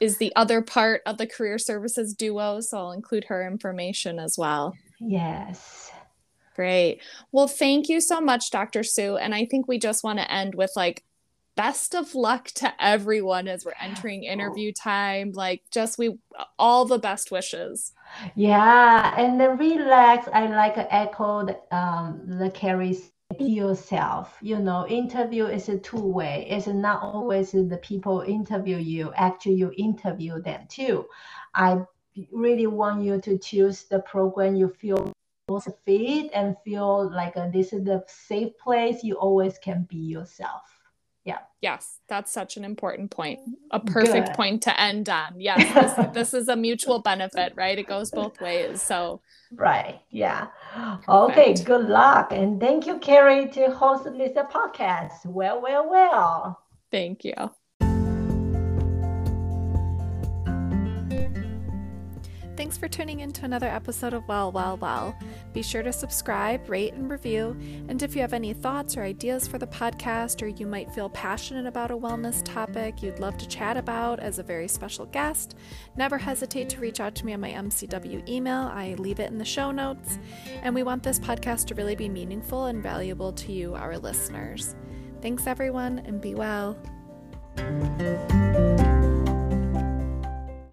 is 0.00 0.18
the 0.18 0.34
other 0.36 0.60
part 0.60 1.00
of 1.06 1.16
the 1.16 1.26
career 1.26 1.58
services 1.58 2.14
duo, 2.14 2.60
so 2.60 2.78
I'll 2.78 2.92
include 2.92 3.24
her 3.24 3.46
information 3.46 4.18
as 4.18 4.36
well. 4.36 4.74
Yes. 5.00 5.90
Great. 6.54 7.02
Well, 7.32 7.48
thank 7.48 7.88
you 7.88 8.00
so 8.00 8.18
much, 8.20 8.50
Dr. 8.50 8.82
Sue. 8.82 9.16
And 9.18 9.34
I 9.34 9.44
think 9.44 9.68
we 9.68 9.78
just 9.78 10.02
want 10.02 10.18
to 10.18 10.32
end 10.32 10.54
with 10.54 10.72
like 10.74 11.04
best 11.54 11.94
of 11.94 12.14
luck 12.14 12.46
to 12.46 12.72
everyone 12.78 13.46
as 13.46 13.64
we're 13.64 13.72
entering 13.80 14.24
interview 14.24 14.72
time. 14.72 15.32
Like 15.32 15.62
just 15.70 15.98
we 15.98 16.18
all 16.58 16.86
the 16.86 16.98
best 16.98 17.30
wishes. 17.30 17.92
Yeah, 18.34 19.14
and 19.16 19.40
then 19.40 19.58
relax. 19.58 20.28
I 20.32 20.46
like 20.46 20.74
echo 20.76 21.46
the, 21.46 21.76
um, 21.76 22.22
the 22.38 22.50
Carrie's 22.50 23.10
yourself. 23.38 24.38
You 24.40 24.58
know, 24.58 24.86
interview 24.86 25.46
is 25.46 25.68
a 25.68 25.78
two 25.78 26.00
way. 26.00 26.46
It's 26.48 26.66
not 26.66 27.02
always 27.02 27.52
the 27.52 27.80
people 27.82 28.20
interview 28.20 28.76
you. 28.76 29.12
Actually, 29.14 29.56
you 29.56 29.72
interview 29.76 30.40
them 30.40 30.66
too. 30.68 31.06
I 31.54 31.82
really 32.32 32.66
want 32.66 33.02
you 33.02 33.20
to 33.20 33.38
choose 33.38 33.84
the 33.84 34.00
program 34.00 34.56
you 34.56 34.68
feel 34.68 35.12
most 35.48 35.68
fit 35.84 36.30
and 36.34 36.56
feel 36.64 37.10
like 37.12 37.36
uh, 37.36 37.48
this 37.50 37.72
is 37.72 37.84
the 37.84 38.02
safe 38.08 38.56
place. 38.58 39.04
You 39.04 39.14
always 39.14 39.58
can 39.58 39.86
be 39.88 39.96
yourself. 39.96 40.75
Yeah. 41.26 41.38
Yes, 41.60 41.98
that's 42.08 42.30
such 42.30 42.56
an 42.56 42.64
important 42.64 43.10
point. 43.10 43.40
A 43.72 43.80
perfect 43.80 44.28
Good. 44.28 44.36
point 44.36 44.62
to 44.62 44.80
end 44.80 45.08
on. 45.08 45.40
Yes, 45.40 45.74
this, 45.74 46.06
this 46.14 46.34
is 46.34 46.48
a 46.48 46.54
mutual 46.54 47.00
benefit, 47.00 47.52
right? 47.56 47.76
It 47.76 47.88
goes 47.88 48.12
both 48.12 48.40
ways. 48.40 48.80
So, 48.80 49.20
right. 49.52 50.00
Yeah. 50.10 50.46
Perfect. 50.72 51.08
Okay. 51.08 51.54
Good 51.64 51.88
luck. 51.88 52.30
And 52.30 52.60
thank 52.60 52.86
you, 52.86 52.98
Carrie, 52.98 53.48
to 53.48 53.72
host 53.72 54.04
this 54.04 54.32
podcast. 54.36 55.26
Well, 55.26 55.60
well, 55.60 55.90
well. 55.90 56.60
Thank 56.92 57.24
you. 57.24 57.34
Thanks 62.56 62.78
for 62.78 62.88
tuning 62.88 63.20
in 63.20 63.32
to 63.32 63.44
another 63.44 63.66
episode 63.66 64.14
of 64.14 64.26
Well, 64.26 64.50
Well, 64.50 64.78
Well. 64.78 65.14
Be 65.52 65.62
sure 65.62 65.82
to 65.82 65.92
subscribe, 65.92 66.70
rate, 66.70 66.94
and 66.94 67.10
review. 67.10 67.54
And 67.88 68.02
if 68.02 68.14
you 68.14 68.22
have 68.22 68.32
any 68.32 68.54
thoughts 68.54 68.96
or 68.96 69.02
ideas 69.02 69.46
for 69.46 69.58
the 69.58 69.66
podcast, 69.66 70.40
or 70.40 70.46
you 70.46 70.66
might 70.66 70.90
feel 70.94 71.10
passionate 71.10 71.66
about 71.66 71.90
a 71.90 71.96
wellness 71.96 72.42
topic 72.42 73.02
you'd 73.02 73.18
love 73.18 73.36
to 73.38 73.46
chat 73.46 73.76
about 73.76 74.20
as 74.20 74.38
a 74.38 74.42
very 74.42 74.68
special 74.68 75.04
guest, 75.04 75.54
never 75.96 76.16
hesitate 76.16 76.70
to 76.70 76.80
reach 76.80 76.98
out 76.98 77.14
to 77.16 77.26
me 77.26 77.34
on 77.34 77.40
my 77.40 77.50
MCW 77.50 78.26
email. 78.26 78.70
I 78.72 78.94
leave 78.94 79.20
it 79.20 79.30
in 79.30 79.36
the 79.36 79.44
show 79.44 79.70
notes. 79.70 80.18
And 80.62 80.74
we 80.74 80.82
want 80.82 81.02
this 81.02 81.18
podcast 81.18 81.66
to 81.66 81.74
really 81.74 81.94
be 81.94 82.08
meaningful 82.08 82.64
and 82.66 82.82
valuable 82.82 83.32
to 83.34 83.52
you, 83.52 83.74
our 83.74 83.98
listeners. 83.98 84.74
Thanks, 85.20 85.46
everyone, 85.46 85.98
and 86.06 86.22
be 86.22 86.34
well. 86.34 86.78